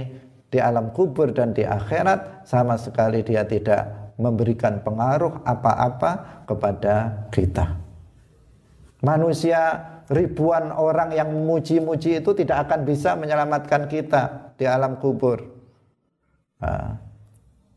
di 0.49 0.59
alam 0.61 0.93
kubur 0.97 1.33
dan 1.33 1.53
di 1.53 1.65
akhirat 1.65 2.49
sama 2.49 2.81
sekali 2.81 3.21
dia 3.21 3.45
tidak 3.45 4.15
memberikan 4.17 4.81
pengaruh 4.81 5.45
apa-apa 5.45 6.45
kepada 6.49 7.29
kita. 7.29 7.84
Manusia 9.05 9.61
ribuan 10.09 10.73
orang 10.73 11.13
yang 11.13 11.29
memuji-muji 11.29 12.25
itu 12.25 12.31
tidak 12.33 12.69
akan 12.69 12.89
bisa 12.89 13.13
menyelamatkan 13.17 13.85
kita 13.85 14.53
di 14.57 14.65
alam 14.65 14.97
kubur. 14.97 15.45
Nah, 16.65 16.97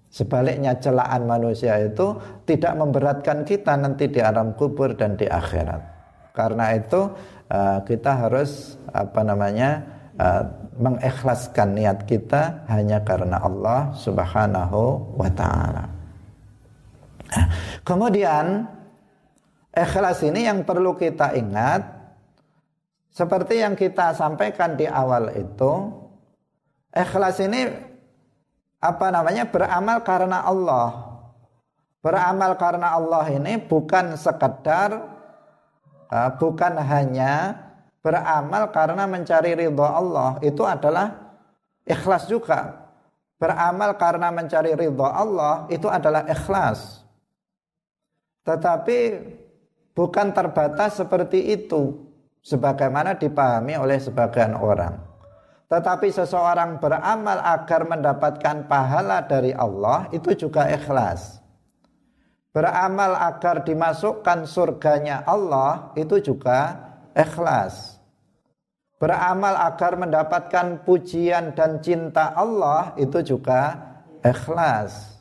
sebaliknya 0.07 0.75
celaan 0.79 1.27
manusia 1.27 1.75
itu 1.83 2.15
tidak 2.47 2.73
memberatkan 2.79 3.43
kita 3.43 3.75
nanti 3.75 4.07
di 4.07 4.23
alam 4.23 4.55
kubur 4.55 4.95
dan 4.95 5.19
di 5.19 5.27
akhirat. 5.27 5.81
Karena 6.31 6.75
itu 6.75 7.11
uh, 7.51 7.79
kita 7.83 8.27
harus 8.27 8.77
apa 8.93 9.21
namanya 9.25 9.83
uh, 10.15 10.43
mengikhlaskan 10.77 11.73
niat 11.73 12.05
kita 12.05 12.63
hanya 12.69 13.01
karena 13.01 13.41
Allah 13.41 13.91
Subhanahu 13.97 15.15
wa 15.17 15.29
taala. 15.33 15.85
Nah, 17.27 17.47
kemudian 17.83 18.76
ikhlas 19.77 20.25
ini 20.25 20.49
yang 20.49 20.65
perlu 20.65 20.97
kita 20.97 21.37
ingat. 21.37 21.85
Seperti 23.13 23.61
yang 23.61 23.77
kita 23.77 24.13
sampaikan 24.13 24.77
di 24.77 24.85
awal 24.89 25.33
itu 25.33 25.93
ikhlas 26.93 27.37
ini 27.41 27.69
apa 28.81 29.13
namanya? 29.13 29.45
Beramal 29.45 30.01
karena 30.01 30.41
Allah. 30.45 30.89
Beramal 32.01 32.57
karena 32.61 32.93
Allah 32.93 33.25
ini 33.33 33.57
bukan 33.57 34.13
sekedar 34.17 35.01
uh, 36.13 36.29
bukan 36.37 36.77
hanya 36.77 37.57
beramal 38.05 38.69
karena 38.69 39.09
mencari 39.09 39.57
ridho 39.57 39.81
Allah. 39.85 40.37
Itu 40.45 40.61
adalah 40.65 41.37
ikhlas 41.89 42.29
juga. 42.29 42.85
Beramal 43.37 43.97
karena 43.97 44.29
mencari 44.29 44.77
ridho 44.77 45.05
Allah 45.05 45.65
itu 45.73 45.89
adalah 45.89 46.21
ikhlas. 46.29 47.01
Tetapi 48.45 48.97
bukan 49.97 50.29
terbatas 50.29 51.01
seperti 51.01 51.57
itu 51.57 51.97
sebagaimana 52.45 53.17
dipahami 53.17 53.73
oleh 53.81 53.97
sebagian 53.97 54.53
orang. 54.53 55.01
Tetapi 55.67 56.07
seseorang 56.13 56.77
beramal 56.77 57.41
agar 57.41 57.81
mendapatkan 57.83 58.69
pahala 58.69 59.25
dari 59.25 59.51
Allah 59.51 60.07
itu 60.13 60.31
juga 60.37 60.69
ikhlas. 60.69 61.41
Beramal 62.53 63.17
agar 63.17 63.65
dimasukkan 63.65 64.47
surganya 64.47 65.25
Allah 65.27 65.91
itu 65.99 66.21
juga 66.23 66.77
ikhlas. 67.11 67.99
Beramal 68.97 69.59
agar 69.59 69.93
mendapatkan 69.99 70.87
pujian 70.87 71.53
dan 71.53 71.83
cinta 71.83 72.31
Allah 72.33 72.95
itu 72.97 73.21
juga 73.21 73.75
ikhlas. 74.23 75.16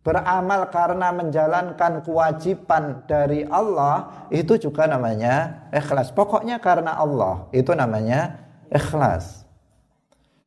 Beramal 0.00 0.72
karena 0.72 1.12
menjalankan 1.12 2.00
kewajiban 2.00 3.04
dari 3.04 3.44
Allah 3.44 4.26
itu 4.32 4.56
juga 4.56 4.88
namanya 4.88 5.68
ikhlas. 5.68 6.08
Pokoknya 6.08 6.56
karena 6.56 6.96
Allah 6.96 7.44
itu 7.52 7.76
namanya 7.76 8.40
ikhlas. 8.72 9.44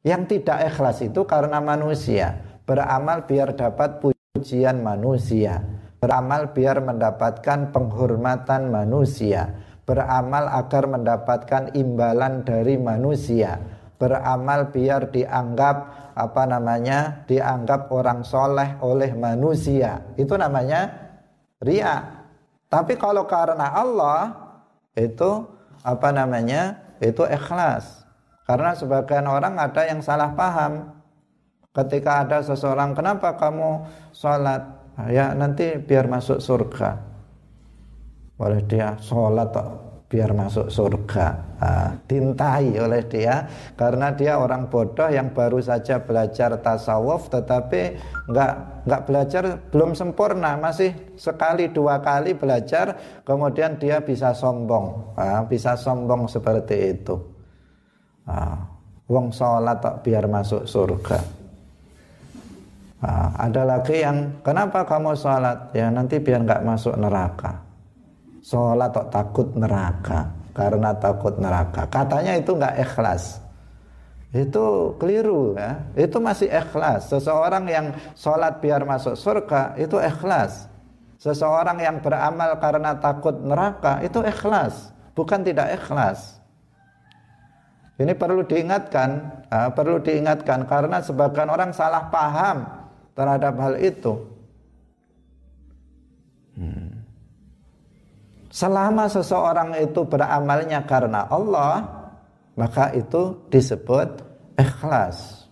Yang 0.02 0.42
tidak 0.42 0.74
ikhlas 0.74 1.06
itu 1.06 1.22
karena 1.30 1.62
manusia. 1.62 2.42
Beramal 2.66 3.30
biar 3.30 3.54
dapat 3.54 4.02
pujian 4.02 4.82
manusia. 4.82 5.62
Beramal 6.02 6.50
biar 6.52 6.82
mendapatkan 6.82 7.70
penghormatan 7.70 8.74
manusia 8.74 9.54
beramal 9.84 10.48
agar 10.48 10.88
mendapatkan 10.88 11.76
imbalan 11.76 12.48
dari 12.48 12.80
manusia 12.80 13.60
beramal 14.00 14.72
biar 14.72 15.12
dianggap 15.12 16.03
apa 16.14 16.46
namanya 16.46 17.26
dianggap 17.30 17.90
orang 17.90 18.26
soleh 18.26 18.78
oleh 18.82 19.14
manusia. 19.18 20.02
Itu 20.18 20.38
namanya 20.38 20.90
ria 21.62 22.24
tapi 22.74 22.98
kalau 22.98 23.30
karena 23.30 23.70
Allah 23.70 24.34
itu 24.98 25.46
apa 25.86 26.10
namanya 26.10 26.82
itu 26.98 27.22
ikhlas. 27.22 28.02
Karena 28.50 28.74
sebagian 28.74 29.30
orang 29.30 29.62
ada 29.62 29.86
yang 29.86 30.02
salah 30.02 30.34
paham. 30.34 30.90
Ketika 31.70 32.26
ada 32.26 32.42
seseorang 32.42 32.98
kenapa 32.98 33.38
kamu 33.38 33.86
sholat? 34.10 34.66
Ya 35.14 35.38
nanti 35.38 35.78
biar 35.78 36.10
masuk 36.10 36.42
surga. 36.42 36.98
Oleh 38.42 38.66
dia 38.66 38.98
sholat 38.98 39.54
biar 40.14 40.30
masuk 40.38 40.70
surga. 40.70 41.58
Nah, 41.58 41.98
dintai 42.06 42.78
oleh 42.78 43.02
dia 43.10 43.50
karena 43.74 44.14
dia 44.14 44.38
orang 44.38 44.70
bodoh 44.70 45.10
yang 45.10 45.34
baru 45.34 45.58
saja 45.58 46.06
belajar 46.06 46.54
tasawuf 46.62 47.34
tetapi 47.34 47.98
nggak 48.30 48.86
nggak 48.86 49.02
belajar 49.10 49.44
belum 49.74 49.98
sempurna 49.98 50.54
masih 50.54 50.94
sekali 51.18 51.74
dua 51.74 51.98
kali 52.06 52.38
belajar 52.38 52.94
kemudian 53.26 53.82
dia 53.82 54.06
bisa 54.06 54.38
sombong. 54.38 55.18
Nah, 55.18 55.50
bisa 55.50 55.74
sombong 55.74 56.30
seperti 56.30 56.94
itu. 56.94 57.18
Nah, 58.30 58.70
wong 59.10 59.34
sholat 59.34 59.82
biar 60.06 60.30
masuk 60.30 60.70
surga. 60.70 61.20
Nah, 63.02 63.34
ada 63.34 63.66
lagi 63.66 63.98
yang 63.98 64.46
kenapa 64.46 64.86
kamu 64.86 65.18
sholat? 65.18 65.74
Ya 65.74 65.90
nanti 65.90 66.22
biar 66.22 66.46
nggak 66.46 66.62
masuk 66.62 66.94
neraka 67.02 67.63
sholat 68.44 68.92
kok 68.92 69.10
takut 69.10 69.48
neraka? 69.56 70.30
Karena 70.54 70.94
takut 70.94 71.34
neraka. 71.42 71.90
Katanya 71.90 72.38
itu 72.38 72.54
nggak 72.54 72.78
ikhlas. 72.78 73.42
Itu 74.30 74.94
keliru 75.02 75.58
ya. 75.58 75.82
Itu 75.98 76.22
masih 76.22 76.52
ikhlas. 76.52 77.10
Seseorang 77.10 77.66
yang 77.66 77.96
sholat 78.14 78.62
biar 78.62 78.86
masuk 78.86 79.18
surga 79.18 79.74
itu 79.82 79.98
ikhlas. 79.98 80.70
Seseorang 81.18 81.80
yang 81.82 81.98
beramal 82.04 82.60
karena 82.62 82.94
takut 83.00 83.34
neraka 83.42 84.04
itu 84.06 84.22
ikhlas. 84.22 84.94
Bukan 85.18 85.42
tidak 85.42 85.80
ikhlas. 85.82 86.38
Ini 87.94 88.18
perlu 88.18 88.42
diingatkan 88.42 89.10
ya, 89.54 89.70
perlu 89.74 90.02
diingatkan. 90.02 90.66
Karena 90.66 91.02
sebagian 91.02 91.50
orang 91.50 91.70
salah 91.74 92.10
paham 92.10 92.66
terhadap 93.14 93.54
hal 93.58 93.74
itu. 93.78 94.14
Hmm. 96.58 96.93
Selama 98.54 99.10
seseorang 99.10 99.74
itu 99.82 100.06
beramalnya 100.06 100.86
karena 100.86 101.26
Allah, 101.26 101.90
maka 102.54 102.94
itu 102.94 103.50
disebut 103.50 104.22
ikhlas. 104.54 105.50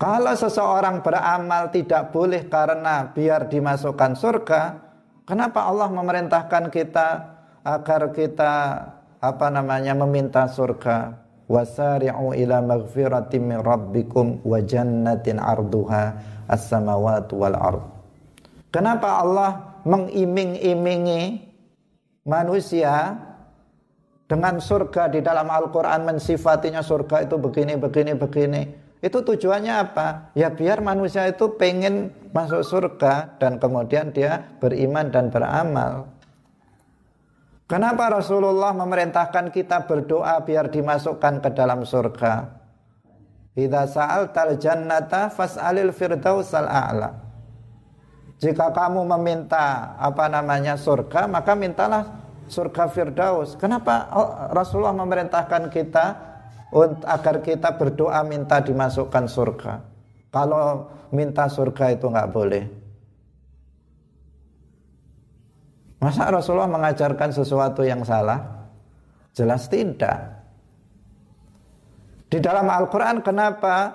Kalau 0.00 0.32
seseorang 0.32 1.04
beramal 1.04 1.68
tidak 1.68 2.08
boleh 2.08 2.48
karena 2.48 3.12
biar 3.12 3.52
dimasukkan 3.52 4.16
surga, 4.16 4.62
kenapa 5.28 5.68
Allah 5.68 5.92
memerintahkan 5.92 6.72
kita 6.72 7.08
agar 7.60 8.08
kita 8.08 8.52
apa 9.20 9.46
namanya 9.52 9.92
meminta 9.92 10.48
surga? 10.48 11.20
Wasari'u 11.52 12.32
ila 12.32 12.64
maghfiratin 12.64 13.44
min 13.44 13.58
rabbikum 13.60 14.40
wa 14.40 14.56
jannatin 14.64 15.36
arduha 15.36 16.16
as-samawati 16.48 17.36
wal 17.36 17.58
ard. 17.60 17.84
Kenapa 18.72 19.20
Allah 19.20 19.69
mengiming-imingi 19.84 21.50
manusia 22.26 23.16
dengan 24.30 24.62
surga 24.62 25.10
di 25.10 25.18
dalam 25.24 25.50
Al-Quran 25.50 26.06
mensifatinya 26.06 26.86
surga 26.86 27.26
itu 27.26 27.34
begini, 27.34 27.74
begini, 27.74 28.12
begini. 28.14 28.62
Itu 29.00 29.24
tujuannya 29.24 29.74
apa? 29.74 30.30
Ya 30.36 30.52
biar 30.52 30.84
manusia 30.84 31.24
itu 31.26 31.56
pengen 31.56 32.12
masuk 32.36 32.62
surga 32.62 33.40
dan 33.40 33.56
kemudian 33.56 34.12
dia 34.12 34.44
beriman 34.60 35.08
dan 35.08 35.32
beramal. 35.32 36.06
Kenapa 37.64 38.10
Rasulullah 38.10 38.74
memerintahkan 38.74 39.54
kita 39.54 39.86
berdoa 39.86 40.42
biar 40.42 40.68
dimasukkan 40.74 41.38
ke 41.38 41.50
dalam 41.54 41.86
surga? 41.86 42.60
Idza 43.54 43.82
sa'altal 43.86 44.58
jannata 44.58 45.30
fas'alil 45.30 45.94
firdausal 45.94 46.66
a'la. 46.66 47.29
Jika 48.40 48.72
kamu 48.72 49.04
meminta 49.04 49.94
apa 50.00 50.24
namanya 50.32 50.80
surga, 50.80 51.28
maka 51.28 51.52
mintalah 51.52 52.24
surga 52.48 52.88
Firdaus. 52.88 53.52
Kenapa 53.60 54.08
Rasulullah 54.48 54.96
memerintahkan 54.96 55.68
kita 55.68 56.06
agar 57.04 57.44
kita 57.44 57.76
berdoa 57.76 58.24
minta 58.24 58.64
dimasukkan 58.64 59.24
surga? 59.28 59.72
Kalau 60.32 60.88
minta 61.12 61.52
surga 61.52 61.92
itu 61.92 62.08
nggak 62.08 62.30
boleh. 62.32 62.64
Masa 66.00 66.32
Rasulullah 66.32 66.70
mengajarkan 66.70 67.36
sesuatu 67.36 67.84
yang 67.84 68.00
salah? 68.08 68.40
Jelas 69.36 69.68
tidak. 69.68 70.40
Di 72.32 72.40
dalam 72.40 72.72
Al-Quran 72.72 73.20
kenapa 73.20 73.92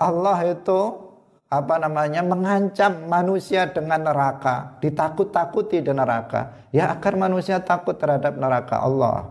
Allah 0.00 0.38
itu 0.48 1.05
apa 1.46 1.78
namanya 1.78 2.26
mengancam 2.26 3.06
manusia 3.06 3.70
dengan 3.70 4.02
neraka, 4.02 4.82
ditakut-takuti 4.82 5.78
di 5.78 5.92
neraka, 5.94 6.66
ya 6.74 6.90
agar 6.90 7.14
manusia 7.14 7.62
takut 7.62 7.94
terhadap 7.94 8.34
neraka 8.34 8.82
Allah. 8.82 9.30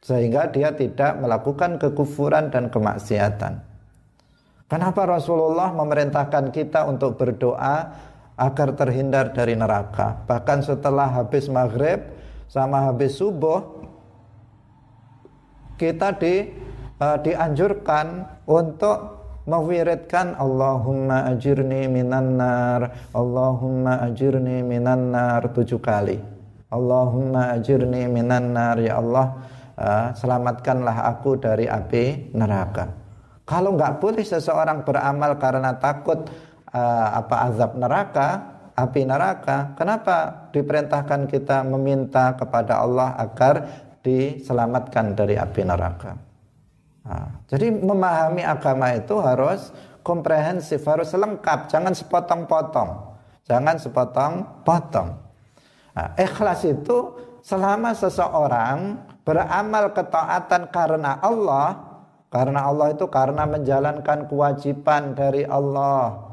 Sehingga 0.00 0.48
dia 0.48 0.72
tidak 0.72 1.20
melakukan 1.20 1.76
kekufuran 1.76 2.48
dan 2.48 2.72
kemaksiatan. 2.72 3.60
Kenapa 4.72 5.04
Rasulullah 5.04 5.68
memerintahkan 5.76 6.48
kita 6.48 6.88
untuk 6.88 7.20
berdoa 7.20 7.92
agar 8.40 8.72
terhindar 8.72 9.36
dari 9.36 9.52
neraka? 9.52 10.24
Bahkan 10.24 10.64
setelah 10.64 11.12
habis 11.12 11.52
maghrib 11.52 12.00
sama 12.48 12.88
habis 12.88 13.20
subuh 13.20 13.84
kita 15.76 16.16
di, 16.16 16.48
uh, 16.96 17.20
dianjurkan 17.20 18.24
untuk 18.48 19.19
mewiridkan 19.50 20.38
Allahumma 20.38 21.26
ajirni 21.34 21.90
minan 21.90 22.38
nar 22.38 23.10
Allahumma 23.10 24.06
ajirni 24.06 24.62
minan 24.62 25.10
nar 25.10 25.50
tujuh 25.50 25.82
kali 25.82 26.22
Allahumma 26.70 27.50
ajirni 27.58 28.06
minan 28.06 28.54
nar 28.54 28.78
ya 28.78 29.02
Allah 29.02 29.26
uh, 29.74 30.06
selamatkanlah 30.14 31.10
aku 31.10 31.34
dari 31.42 31.66
api 31.66 32.30
neraka. 32.36 32.86
Kalau 33.42 33.74
nggak 33.74 33.98
boleh 33.98 34.22
seseorang 34.22 34.86
beramal 34.86 35.34
karena 35.42 35.74
takut 35.82 36.30
uh, 36.70 37.08
apa 37.18 37.50
azab 37.50 37.74
neraka, 37.74 38.28
api 38.78 39.02
neraka, 39.02 39.74
kenapa 39.74 40.46
diperintahkan 40.54 41.26
kita 41.26 41.66
meminta 41.66 42.38
kepada 42.38 42.78
Allah 42.78 43.18
agar 43.18 43.66
diselamatkan 44.06 45.18
dari 45.18 45.34
api 45.34 45.62
neraka? 45.66 46.29
Nah, 47.04 47.40
jadi 47.48 47.72
memahami 47.72 48.44
agama 48.44 48.92
itu 48.92 49.16
harus 49.20 49.72
komprehensif, 50.04 50.84
harus 50.84 51.12
lengkap, 51.12 51.68
jangan 51.72 51.96
sepotong-potong. 51.96 52.90
Jangan 53.48 53.76
sepotong-potong. 53.80 55.08
Nah, 55.96 56.08
ikhlas 56.14 56.62
itu 56.68 57.16
selama 57.40 57.96
seseorang 57.96 59.00
beramal 59.26 59.90
ketaatan 59.96 60.70
karena 60.70 61.18
Allah 61.18 61.90
karena 62.30 62.70
Allah 62.70 62.94
itu 62.94 63.10
karena 63.10 63.42
menjalankan 63.42 64.30
kewajiban 64.30 65.18
dari 65.18 65.42
Allah, 65.42 66.29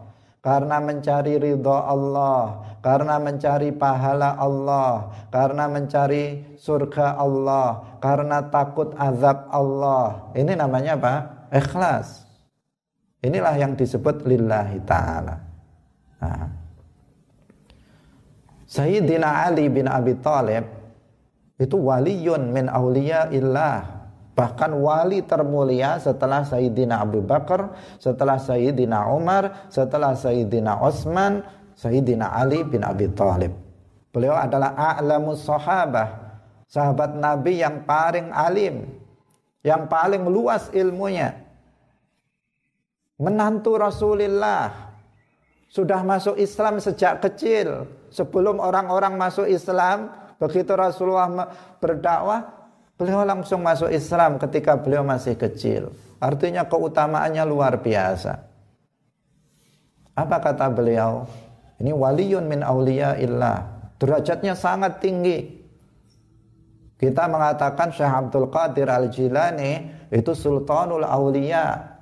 karena 0.47 0.79
mencari 0.79 1.35
ridho 1.35 1.75
Allah, 1.75 2.63
karena 2.79 3.19
mencari 3.19 3.75
pahala 3.75 4.39
Allah, 4.39 5.11
karena 5.27 5.67
mencari 5.67 6.55
surga 6.55 7.19
Allah, 7.19 7.99
karena 7.99 8.47
takut 8.47 8.95
azab 8.95 9.51
Allah. 9.51 10.31
Ini 10.31 10.55
namanya 10.55 10.95
apa? 10.95 11.15
Ikhlas. 11.51 12.23
Inilah 13.19 13.59
yang 13.59 13.75
disebut 13.75 14.23
lillahi 14.23 14.79
ta'ala. 14.87 15.35
Nah. 16.23 16.47
Sayyidina 18.71 19.51
Ali 19.51 19.67
bin 19.67 19.91
Abi 19.91 20.15
Thalib 20.15 20.63
itu 21.59 21.75
waliyun 21.75 22.55
min 22.55 22.71
awliya 22.71 23.35
illah 23.35 23.96
Bahkan 24.37 24.69
wali 24.77 25.25
termulia 25.25 25.97
setelah 25.97 26.45
Sayyidina 26.45 27.01
Abu 27.01 27.25
Bakar, 27.25 27.73
setelah 27.97 28.37
Sayyidina 28.37 29.09
Umar, 29.09 29.65
setelah 29.73 30.13
Sayyidina 30.13 30.77
Utsman, 30.77 31.41
Sayyidina 31.73 32.37
Ali 32.37 32.61
bin 32.61 32.85
Abi 32.85 33.09
Thalib. 33.17 33.57
Beliau 34.13 34.37
adalah 34.37 34.77
a'lamus 34.77 35.41
sahabah, 35.41 36.37
sahabat 36.69 37.17
Nabi 37.17 37.65
yang 37.65 37.81
paling 37.89 38.29
alim, 38.29 38.85
yang 39.65 39.89
paling 39.89 40.21
luas 40.29 40.69
ilmunya. 40.69 41.33
Menantu 43.17 43.81
Rasulullah, 43.81 44.93
sudah 45.73 46.05
masuk 46.05 46.37
Islam 46.37 46.77
sejak 46.77 47.25
kecil. 47.25 47.89
Sebelum 48.13 48.61
orang-orang 48.61 49.17
masuk 49.17 49.49
Islam, 49.49 50.13
begitu 50.37 50.77
Rasulullah 50.77 51.49
berdakwah, 51.81 52.56
Beliau 52.97 53.21
langsung 53.21 53.61
masuk 53.61 53.93
Islam 53.93 54.41
ketika 54.41 54.73
beliau 54.73 55.05
masih 55.05 55.37
kecil. 55.37 55.93
Artinya 56.17 56.65
keutamaannya 56.65 57.45
luar 57.45 57.77
biasa. 57.77 58.41
Apa 60.17 60.41
kata 60.41 60.65
beliau? 60.73 61.29
Ini 61.77 61.93
waliyun 61.93 62.49
min 62.49 62.65
awliya 62.65 63.21
illah. 63.21 63.93
Derajatnya 64.01 64.57
sangat 64.57 64.97
tinggi. 64.97 65.45
Kita 66.97 67.29
mengatakan 67.29 67.93
Syekh 67.93 68.09
Abdul 68.09 68.49
Qadir 68.49 68.89
Al-Jilani 68.89 69.73
itu 70.09 70.33
sultanul 70.33 71.05
awliya. 71.05 71.93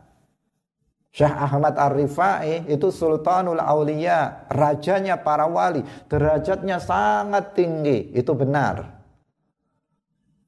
Syekh 1.11 1.31
Ahmad 1.31 1.75
Ar-Rifai 1.75 2.71
itu 2.71 2.91
sultanul 2.91 3.59
awliya, 3.59 4.47
rajanya 4.47 5.19
para 5.19 5.47
wali. 5.47 5.83
Derajatnya 6.07 6.79
sangat 6.79 7.55
tinggi, 7.55 8.15
itu 8.15 8.31
benar. 8.35 8.95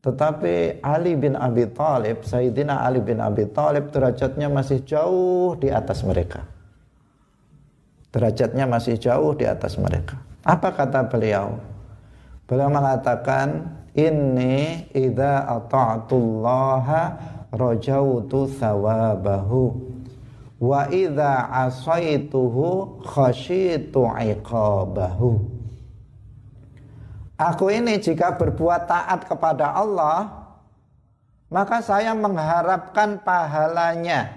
Tetapi 0.07 0.79
Ali 0.79 1.19
bin 1.19 1.35
Abi 1.35 1.67
Thalib, 1.67 2.23
Sayyidina 2.23 2.79
Ali 2.87 3.03
bin 3.03 3.19
Abi 3.19 3.43
Thalib 3.51 3.91
derajatnya 3.91 4.47
masih 4.47 4.79
jauh 4.87 5.59
di 5.59 5.67
atas 5.67 5.99
mereka. 6.07 6.47
Derajatnya 8.15 8.63
masih 8.71 8.95
jauh 8.95 9.35
di 9.35 9.43
atas 9.43 9.75
mereka. 9.75 10.15
Apa 10.47 10.71
kata 10.71 11.11
beliau? 11.11 11.59
Beliau 12.47 12.71
mengatakan, 12.71 13.67
"Inni 13.99 14.87
idza 14.95 15.43
ata'tullaha 15.43 17.03
rajautu 17.51 18.47
thawabahu 18.47 19.75
wa 20.63 20.87
idza 20.87 21.51
asaituhu 21.67 23.03
khasyitu 23.03 24.07
iqabahu." 24.07 25.56
Aku 27.37 27.69
ini 27.69 28.01
jika 28.01 28.33
berbuat 28.33 28.89
taat 28.89 29.29
kepada 29.29 29.69
Allah, 29.69 30.25
maka 31.53 31.85
saya 31.85 32.17
mengharapkan 32.17 33.21
pahalanya. 33.21 34.33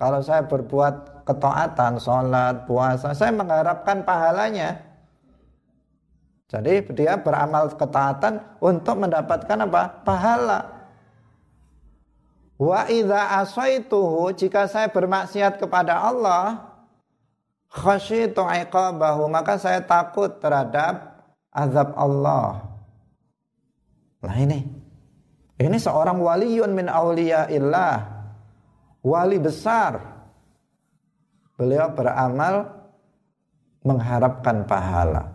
Kalau 0.00 0.24
saya 0.24 0.40
berbuat 0.48 1.24
ketaatan, 1.28 2.00
sholat, 2.00 2.64
puasa, 2.64 3.12
saya 3.12 3.28
mengharapkan 3.28 4.00
pahalanya. 4.08 4.80
Jadi 6.48 6.80
dia 6.96 7.20
beramal 7.20 7.68
ketaatan 7.76 8.40
untuk 8.56 9.04
mendapatkan 9.04 9.58
apa? 9.68 9.82
Pahala. 10.08 10.60
Wa 12.56 12.88
idza 12.88 13.44
asaituhu 13.44 14.32
jika 14.32 14.64
saya 14.64 14.88
bermaksiat 14.88 15.60
kepada 15.60 16.00
Allah, 16.00 16.72
khasyitu 17.68 18.40
iqabahu, 18.48 19.28
maka 19.28 19.60
saya 19.60 19.84
takut 19.84 20.40
terhadap 20.40 21.13
azab 21.54 21.94
Allah. 21.94 22.60
Nah 24.26 24.36
ini. 24.36 24.60
Ini 25.54 25.78
seorang 25.78 26.18
waliun 26.18 26.74
min 26.74 26.90
illah. 26.90 27.96
Wali 29.06 29.38
besar. 29.38 30.02
Beliau 31.54 31.94
beramal 31.94 32.66
mengharapkan 33.86 34.66
pahala. 34.66 35.30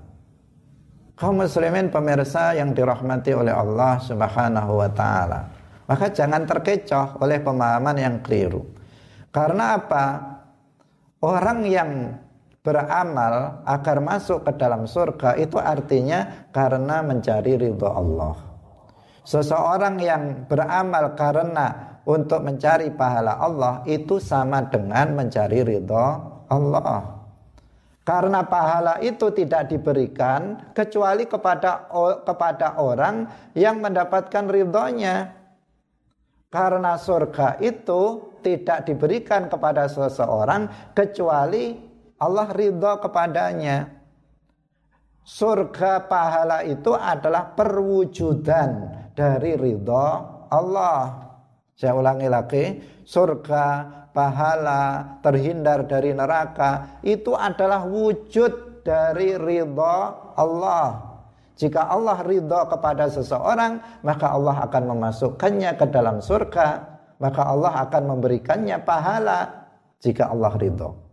Kaum 1.16 1.40
muslimin 1.40 1.88
pemirsa 1.88 2.56
yang 2.56 2.76
dirahmati 2.76 3.32
oleh 3.32 3.56
Allah 3.56 4.00
Subhanahu 4.04 4.72
wa 4.84 4.90
taala. 4.92 5.40
Maka 5.88 6.12
jangan 6.12 6.44
terkecoh 6.44 7.24
oleh 7.24 7.40
pemahaman 7.40 7.98
yang 7.98 8.16
keliru. 8.20 8.62
Karena 9.32 9.80
apa? 9.80 10.06
Orang 11.20 11.68
yang 11.68 12.16
beramal 12.60 13.64
agar 13.64 13.98
masuk 14.04 14.44
ke 14.44 14.52
dalam 14.60 14.84
surga 14.84 15.40
itu 15.40 15.56
artinya 15.56 16.50
karena 16.52 17.00
mencari 17.00 17.56
ridho 17.56 17.88
Allah. 17.88 18.36
Seseorang 19.24 20.02
yang 20.02 20.24
beramal 20.50 21.14
karena 21.14 22.00
untuk 22.10 22.42
mencari 22.42 22.90
pahala 22.90 23.38
Allah 23.38 23.86
itu 23.86 24.18
sama 24.18 24.66
dengan 24.68 25.14
mencari 25.14 25.62
ridho 25.62 26.06
Allah. 26.50 27.22
Karena 28.02 28.42
pahala 28.42 28.98
itu 29.06 29.30
tidak 29.30 29.70
diberikan 29.70 30.74
kecuali 30.74 31.30
kepada 31.30 31.86
kepada 32.26 32.82
orang 32.82 33.30
yang 33.54 33.78
mendapatkan 33.78 34.50
ridhonya. 34.50 35.38
Karena 36.50 36.98
surga 36.98 37.62
itu 37.62 38.34
tidak 38.42 38.90
diberikan 38.90 39.46
kepada 39.46 39.86
seseorang 39.86 40.66
kecuali 40.98 41.89
Allah 42.20 42.48
ridho 42.52 43.00
kepadanya. 43.00 43.96
Surga 45.24 46.10
pahala 46.10 46.66
itu 46.66 46.92
adalah 46.92 47.56
perwujudan 47.56 48.92
dari 49.16 49.56
ridho 49.56 50.08
Allah. 50.52 51.28
Saya 51.80 51.96
ulangi 51.96 52.28
lagi, 52.28 52.64
surga 53.08 53.66
pahala 54.12 55.16
terhindar 55.24 55.88
dari 55.88 56.12
neraka 56.12 57.00
itu 57.06 57.32
adalah 57.38 57.88
wujud 57.88 58.84
dari 58.84 59.40
ridho 59.40 59.96
Allah. 60.36 61.08
Jika 61.56 61.92
Allah 61.92 62.20
ridho 62.24 62.68
kepada 62.72 63.12
seseorang, 63.12 64.04
maka 64.04 64.32
Allah 64.32 64.64
akan 64.68 64.84
memasukkannya 64.96 65.72
ke 65.76 65.86
dalam 65.92 66.24
surga, 66.24 66.68
maka 67.20 67.48
Allah 67.48 67.84
akan 67.88 68.16
memberikannya 68.16 68.80
pahala 68.84 69.68
jika 70.00 70.32
Allah 70.32 70.56
ridho. 70.56 71.09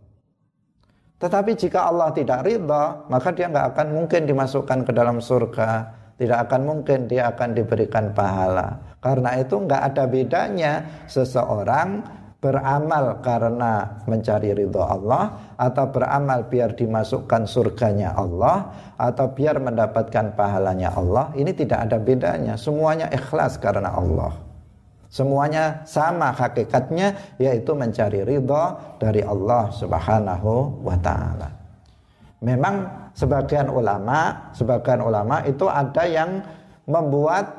Tetapi 1.17 1.57
jika 1.57 1.89
Allah 1.89 2.13
tidak 2.13 2.45
ridha, 2.45 3.09
maka 3.09 3.33
dia 3.33 3.49
nggak 3.49 3.73
akan 3.73 3.87
mungkin 3.89 4.29
dimasukkan 4.29 4.85
ke 4.85 4.91
dalam 4.93 5.17
surga. 5.17 5.97
Tidak 6.17 6.49
akan 6.49 6.61
mungkin 6.65 7.09
dia 7.09 7.29
akan 7.33 7.57
diberikan 7.57 8.13
pahala. 8.13 8.97
Karena 9.01 9.37
itu 9.37 9.57
nggak 9.57 9.81
ada 9.93 10.03
bedanya 10.09 10.73
seseorang 11.05 12.05
beramal 12.37 13.17
karena 13.25 13.97
mencari 14.05 14.53
ridho 14.53 14.85
Allah 14.85 15.57
atau 15.57 15.89
beramal 15.89 16.45
biar 16.45 16.77
dimasukkan 16.77 17.49
surganya 17.49 18.13
Allah 18.13 18.69
atau 18.93 19.33
biar 19.33 19.57
mendapatkan 19.57 20.37
pahalanya 20.37 20.93
Allah 20.93 21.33
ini 21.33 21.49
tidak 21.49 21.89
ada 21.89 21.97
bedanya 21.97 22.53
semuanya 22.53 23.09
ikhlas 23.09 23.57
karena 23.57 23.89
Allah 23.89 24.37
Semuanya 25.07 25.87
sama 25.87 26.35
hakikatnya 26.35 27.15
yaitu 27.39 27.71
mencari 27.71 28.27
ridho 28.27 28.75
dari 28.99 29.23
Allah 29.23 29.71
Subhanahu 29.71 30.83
wa 30.83 30.97
taala. 30.99 31.47
Memang 32.43 33.09
sebagian 33.17 33.71
ulama, 33.71 34.51
sebagian 34.53 35.01
ulama 35.01 35.41
itu 35.47 35.65
ada 35.65 36.05
yang 36.05 36.43
membuat 36.85 37.49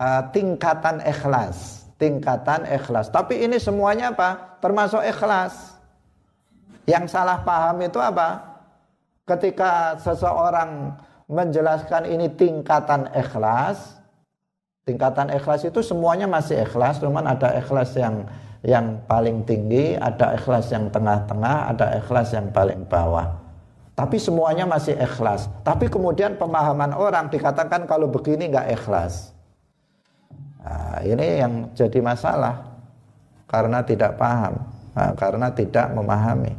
uh, 0.00 0.24
tingkatan 0.32 1.04
ikhlas, 1.04 1.84
tingkatan 2.00 2.64
ikhlas. 2.64 3.12
Tapi 3.12 3.44
ini 3.44 3.60
semuanya 3.60 4.16
apa? 4.16 4.56
Termasuk 4.64 5.04
ikhlas. 5.04 5.76
Yang 6.88 7.12
salah 7.12 7.44
paham 7.44 7.84
itu 7.84 8.00
apa? 8.00 8.40
Ketika 9.28 10.00
seseorang 10.00 10.96
menjelaskan 11.28 12.08
ini 12.08 12.32
tingkatan 12.32 13.12
ikhlas, 13.12 13.99
tingkatan 14.88 15.28
ikhlas 15.32 15.66
itu 15.68 15.80
semuanya 15.84 16.24
masih 16.24 16.64
ikhlas, 16.64 17.00
cuman 17.00 17.26
ada 17.28 17.52
ikhlas 17.56 17.92
yang 17.96 18.24
yang 18.60 19.00
paling 19.08 19.40
tinggi, 19.48 19.96
ada 19.96 20.36
ikhlas 20.36 20.68
yang 20.68 20.92
tengah-tengah, 20.92 21.72
ada 21.72 21.96
ikhlas 21.96 22.36
yang 22.36 22.52
paling 22.52 22.84
bawah. 22.84 23.40
Tapi 23.96 24.16
semuanya 24.16 24.64
masih 24.64 24.96
ikhlas. 24.96 25.48
Tapi 25.64 25.88
kemudian 25.88 26.36
pemahaman 26.36 26.92
orang 26.92 27.28
dikatakan 27.32 27.84
kalau 27.84 28.08
begini 28.08 28.48
nggak 28.48 28.68
ikhlas. 28.80 29.32
Nah, 30.60 31.00
ini 31.04 31.40
yang 31.40 31.52
jadi 31.72 32.00
masalah 32.04 32.68
karena 33.48 33.80
tidak 33.80 34.20
paham, 34.20 34.60
nah, 34.92 35.12
karena 35.16 35.48
tidak 35.52 35.88
memahami. 35.96 36.52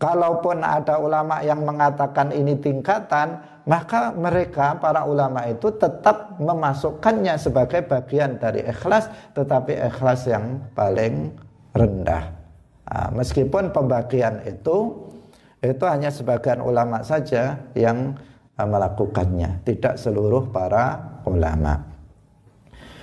Kalaupun 0.00 0.64
ada 0.64 0.96
ulama 0.96 1.42
yang 1.44 1.60
mengatakan 1.60 2.32
ini 2.32 2.56
tingkatan, 2.56 3.36
maka 3.68 4.12
mereka 4.16 4.78
para 4.80 5.04
ulama 5.04 5.44
itu 5.48 5.68
tetap 5.76 6.40
memasukkannya 6.40 7.36
sebagai 7.36 7.84
bagian 7.84 8.40
dari 8.40 8.64
ikhlas, 8.64 9.10
tetapi 9.36 9.76
ikhlas 9.90 10.28
yang 10.28 10.64
paling 10.72 11.34
rendah. 11.76 12.24
Nah, 12.90 13.08
meskipun 13.14 13.70
pembagian 13.70 14.42
itu 14.48 15.08
itu 15.60 15.84
hanya 15.84 16.08
sebagian 16.08 16.64
ulama 16.64 17.04
saja 17.04 17.60
yang 17.76 18.16
uh, 18.56 18.66
melakukannya, 18.66 19.60
tidak 19.68 20.00
seluruh 20.00 20.48
para 20.48 21.20
ulama. 21.28 21.84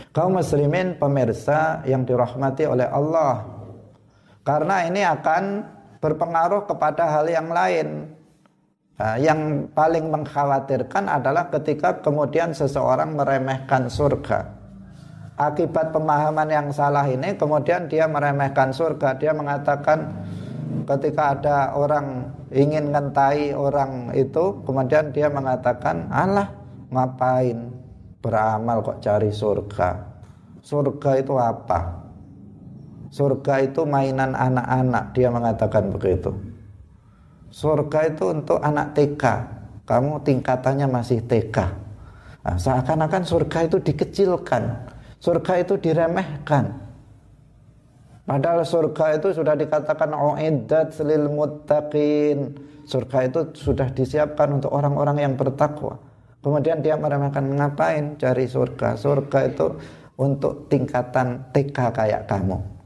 Kaum 0.09 0.41
muslimin 0.41 0.97
pemirsa 0.97 1.85
yang 1.85 2.01
dirahmati 2.01 2.65
oleh 2.65 2.89
Allah. 2.89 3.45
Karena 4.41 4.89
ini 4.89 5.05
akan 5.05 5.61
berpengaruh 6.01 6.65
kepada 6.65 7.05
hal 7.05 7.29
yang 7.29 7.53
lain. 7.53 8.16
Nah, 8.97 9.15
yang 9.21 9.69
paling 9.77 10.09
mengkhawatirkan 10.09 11.05
adalah 11.05 11.53
ketika 11.53 12.01
kemudian 12.01 12.49
seseorang 12.49 13.13
meremehkan 13.13 13.93
surga. 13.93 14.57
Akibat 15.37 15.93
pemahaman 15.93 16.49
yang 16.49 16.67
salah 16.73 17.05
ini 17.05 17.37
kemudian 17.37 17.85
dia 17.85 18.09
meremehkan 18.09 18.73
surga. 18.73 19.21
Dia 19.21 19.37
mengatakan 19.37 20.25
ketika 20.87 21.37
ada 21.37 21.57
orang 21.77 22.31
ingin 22.51 22.95
ngentai 22.95 23.51
orang 23.51 24.15
itu 24.15 24.63
kemudian 24.63 25.11
dia 25.11 25.27
mengatakan 25.27 26.07
Allah 26.07 26.47
ngapain 26.91 27.71
beramal 28.23 28.79
kok 28.83 29.03
cari 29.03 29.31
surga 29.31 29.99
surga 30.63 31.11
itu 31.19 31.35
apa 31.35 32.07
surga 33.11 33.67
itu 33.67 33.83
mainan 33.83 34.31
anak-anak 34.31 35.11
dia 35.11 35.27
mengatakan 35.27 35.91
begitu 35.91 36.31
surga 37.49 37.99
itu 38.13 38.23
untuk 38.31 38.59
anak 38.59 38.95
TK 38.95 39.23
kamu 39.87 40.23
tingkatannya 40.23 40.87
masih 40.89 41.23
TK 41.23 41.57
nah, 42.43 42.57
seakan-akan 42.59 43.23
surga 43.23 43.67
itu 43.67 43.77
dikecilkan 43.81 44.63
surga 45.17 45.53
itu 45.63 45.73
diremehkan 45.79 46.87
Padahal 48.27 48.67
surga 48.67 49.15
itu 49.15 49.39
sudah 49.39 49.55
dikatakan 49.55 50.11
uiddat 50.11 50.99
lil 50.99 51.31
muttaqin. 51.31 52.59
Surga 52.83 53.23
itu 53.23 53.39
sudah 53.55 53.87
disiapkan 53.87 54.59
untuk 54.59 54.75
orang-orang 54.75 55.23
yang 55.23 55.33
bertakwa. 55.39 55.95
Kemudian 56.43 56.83
dia 56.83 56.99
meremehkan 56.99 57.47
ngapain 57.55 58.19
cari 58.19 58.43
surga? 58.43 58.99
Surga 58.99 59.47
itu 59.47 59.79
untuk 60.19 60.67
tingkatan 60.67 61.39
TK 61.55 61.77
kayak 61.95 62.27
kamu. 62.27 62.76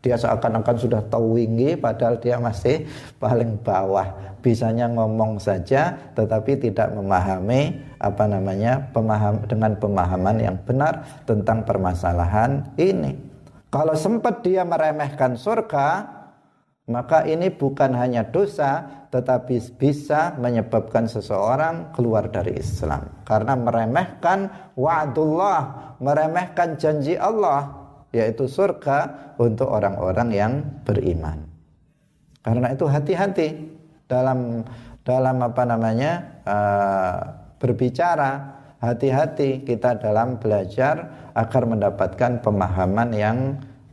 Dia 0.00 0.16
seakan-akan 0.16 0.76
sudah 0.80 1.04
tahu 1.12 1.36
tinggi 1.36 1.76
padahal 1.76 2.16
dia 2.16 2.40
masih 2.40 2.88
paling 3.20 3.60
bawah. 3.60 4.08
Bisanya 4.40 4.88
ngomong 4.88 5.36
saja 5.36 5.92
tetapi 6.16 6.56
tidak 6.56 6.96
memahami 6.96 7.84
apa 8.00 8.24
namanya 8.24 8.80
pemaham 8.96 9.44
dengan 9.44 9.76
pemahaman 9.76 10.36
yang 10.40 10.56
benar 10.64 11.04
tentang 11.28 11.68
permasalahan 11.68 12.64
ini. 12.80 13.12
Kalau 13.68 13.92
sempat 13.94 14.40
dia 14.40 14.64
meremehkan 14.64 15.36
surga, 15.36 16.20
maka 16.90 17.22
ini 17.22 17.54
bukan 17.54 17.94
hanya 17.94 18.26
dosa, 18.26 18.82
tetapi 19.14 19.62
bisa 19.78 20.34
menyebabkan 20.42 21.06
seseorang 21.06 21.94
keluar 21.94 22.26
dari 22.26 22.58
Islam. 22.58 23.06
Karena 23.22 23.54
meremehkan 23.54 24.50
wa'dullah, 24.74 25.94
meremehkan 26.02 26.74
janji 26.82 27.14
Allah, 27.14 27.79
yaitu 28.10 28.50
surga 28.50 29.32
untuk 29.38 29.70
orang-orang 29.70 30.28
yang 30.34 30.52
beriman. 30.82 31.46
Karena 32.40 32.72
itu 32.72 32.88
hati-hati 32.88 33.48
dalam 34.10 34.64
dalam 35.04 35.36
apa 35.40 35.62
namanya 35.64 36.12
uh, 36.44 37.18
berbicara 37.60 38.60
hati-hati 38.80 39.62
kita 39.62 40.00
dalam 40.00 40.40
belajar 40.40 41.30
agar 41.36 41.62
mendapatkan 41.68 42.40
pemahaman 42.40 43.08
yang 43.12 43.38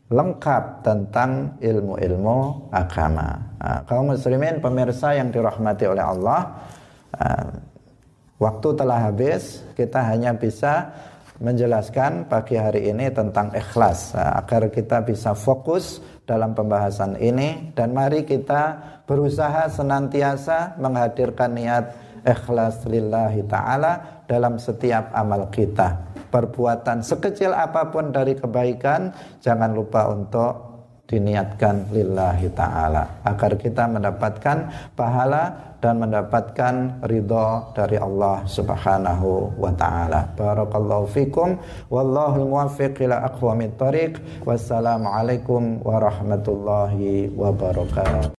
lengkap 0.08 0.88
tentang 0.88 1.60
ilmu-ilmu 1.60 2.72
agama. 2.72 3.44
Nah, 3.60 3.84
kaum 3.84 4.16
muslimin 4.16 4.64
pemirsa 4.64 5.12
yang 5.20 5.28
dirahmati 5.28 5.84
oleh 5.84 6.00
Allah, 6.00 6.56
uh, 7.20 7.48
waktu 8.40 8.70
telah 8.80 9.12
habis, 9.12 9.68
kita 9.76 10.00
hanya 10.08 10.32
bisa 10.32 10.96
menjelaskan 11.38 12.26
pagi 12.26 12.58
hari 12.58 12.90
ini 12.90 13.14
tentang 13.14 13.54
ikhlas 13.54 14.18
uh, 14.18 14.42
agar 14.42 14.70
kita 14.74 15.06
bisa 15.06 15.38
fokus 15.38 16.02
dalam 16.26 16.58
pembahasan 16.58 17.18
ini. 17.22 17.72
Dan 17.74 17.94
mari 17.94 18.26
kita 18.26 18.78
berusaha 19.06 19.70
senantiasa 19.70 20.78
menghadirkan 20.82 21.54
niat 21.54 21.86
ikhlas 22.26 22.84
lillahi 22.90 23.46
ta'ala 23.46 24.26
dalam 24.28 24.60
setiap 24.60 25.14
amal 25.16 25.48
kita. 25.54 26.18
Perbuatan 26.28 27.00
sekecil 27.00 27.56
apa 27.56 27.88
pun 27.88 28.12
dari 28.12 28.36
kebaikan 28.36 29.16
jangan 29.40 29.72
lupa 29.72 30.12
untuk 30.12 30.68
diniatkan 31.08 31.88
lillahi 31.96 32.52
ta'ala 32.52 33.24
agar 33.24 33.56
kita 33.56 33.88
mendapatkan 33.88 34.58
pahala 34.92 35.76
dan 35.88 36.04
mendapatkan 36.04 37.00
ridho 37.08 37.72
dari 37.72 37.96
Allah 37.96 38.44
subhanahu 38.44 39.56
wa 39.56 39.72
ta'ala. 39.72 40.36
Barakallahu 40.36 41.08
fikum. 41.08 41.56
Wallahu 41.88 42.44
muwaffiq 42.44 43.08
ila 43.08 43.24
aqwamit 43.24 43.80
tariq. 43.80 44.20
Wassalamualaikum 44.44 45.80
warahmatullahi 45.88 47.32
wabarakatuh 47.32 48.36